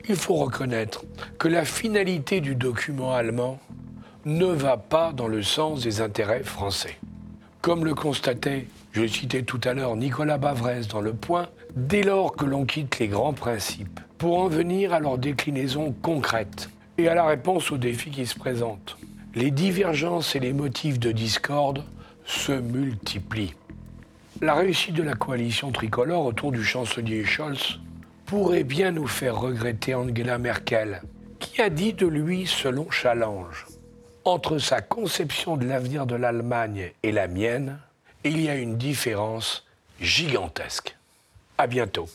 Il 0.09 0.15
faut 0.15 0.37
reconnaître 0.37 1.03
que 1.37 1.49
la 1.49 1.65
finalité 1.65 2.41
du 2.41 2.55
document 2.55 3.13
allemand 3.13 3.59
ne 4.25 4.47
va 4.47 4.77
pas 4.77 5.13
dans 5.13 5.27
le 5.27 5.43
sens 5.43 5.83
des 5.83 6.01
intérêts 6.01 6.41
français. 6.41 6.97
Comme 7.61 7.85
le 7.85 7.93
constatait, 7.93 8.65
je 8.91 9.05
citais 9.05 9.43
tout 9.43 9.61
à 9.63 9.75
l'heure, 9.75 9.95
Nicolas 9.95 10.39
Bavrez 10.39 10.81
dans 10.89 10.99
Le 10.99 11.13
Point, 11.13 11.47
dès 11.75 12.01
lors 12.01 12.35
que 12.35 12.45
l'on 12.45 12.65
quitte 12.65 12.97
les 12.97 13.07
grands 13.07 13.33
principes 13.33 13.99
pour 14.17 14.39
en 14.39 14.47
venir 14.47 14.93
à 14.93 14.99
leur 14.99 15.19
déclinaison 15.19 15.93
concrète 16.01 16.71
et 16.97 17.07
à 17.07 17.13
la 17.13 17.23
réponse 17.23 17.71
aux 17.71 17.77
défis 17.77 18.09
qui 18.09 18.25
se 18.25 18.37
présentent, 18.37 18.97
les 19.35 19.51
divergences 19.51 20.35
et 20.35 20.39
les 20.39 20.53
motifs 20.53 20.99
de 20.99 21.11
discorde 21.11 21.83
se 22.25 22.51
multiplient. 22.51 23.53
La 24.41 24.55
réussite 24.55 24.95
de 24.95 25.03
la 25.03 25.13
coalition 25.13 25.71
tricolore 25.71 26.25
autour 26.25 26.51
du 26.51 26.63
chancelier 26.63 27.23
Scholz 27.25 27.79
pourrait 28.25 28.63
bien 28.63 28.91
nous 28.91 29.07
faire 29.07 29.39
regretter 29.39 29.93
Angela 29.93 30.39
Merkel, 30.39 31.03
qui 31.37 31.61
a 31.61 31.69
dit 31.69 31.93
de 31.93 32.07
lui, 32.07 32.47
selon 32.47 32.89
Challenge, 32.89 33.67
entre 34.25 34.59
sa 34.59 34.81
conception 34.81 35.57
de 35.57 35.65
l'avenir 35.65 36.05
de 36.05 36.15
l'Allemagne 36.15 36.91
et 37.03 37.11
la 37.11 37.27
mienne, 37.27 37.79
il 38.23 38.39
y 38.41 38.49
a 38.49 38.55
une 38.55 38.77
différence 38.77 39.65
gigantesque. 39.99 40.95
À 41.57 41.67
bientôt. 41.67 42.07